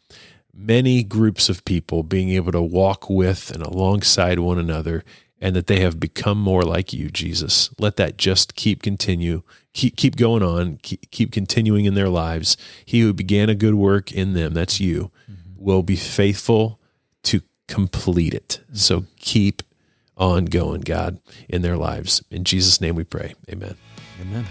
many 0.53 1.03
groups 1.03 1.47
of 1.47 1.63
people 1.63 2.03
being 2.03 2.31
able 2.31 2.51
to 2.51 2.61
walk 2.61 3.09
with 3.09 3.49
and 3.49 3.63
alongside 3.63 4.39
one 4.39 4.59
another 4.59 5.05
and 5.39 5.55
that 5.55 5.67
they 5.67 5.79
have 5.79 6.01
become 6.01 6.37
more 6.37 6.63
like 6.63 6.91
you, 6.91 7.09
Jesus. 7.09 7.69
Let 7.79 7.95
that 7.95 8.17
just 8.17 8.55
keep 8.55 8.83
continue, 8.83 9.43
keep 9.73 9.95
keep 9.95 10.15
going 10.15 10.43
on, 10.43 10.77
keep, 10.81 11.09
keep 11.11 11.31
continuing 11.31 11.85
in 11.85 11.93
their 11.93 12.09
lives. 12.09 12.57
He 12.85 13.01
who 13.01 13.13
began 13.13 13.49
a 13.49 13.55
good 13.55 13.75
work 13.75 14.11
in 14.11 14.33
them, 14.33 14.53
that's 14.53 14.79
you, 14.79 15.11
mm-hmm. 15.29 15.63
will 15.63 15.83
be 15.83 15.95
faithful 15.95 16.79
to 17.23 17.41
complete 17.67 18.33
it. 18.33 18.59
Mm-hmm. 18.63 18.75
So 18.75 19.05
keep 19.17 19.63
on 20.17 20.45
going, 20.45 20.81
God, 20.81 21.19
in 21.47 21.61
their 21.61 21.77
lives. 21.77 22.21
In 22.29 22.43
Jesus' 22.43 22.81
name 22.81 22.95
we 22.95 23.05
pray. 23.05 23.35
Amen. 23.49 23.75
Amen. 24.21 24.45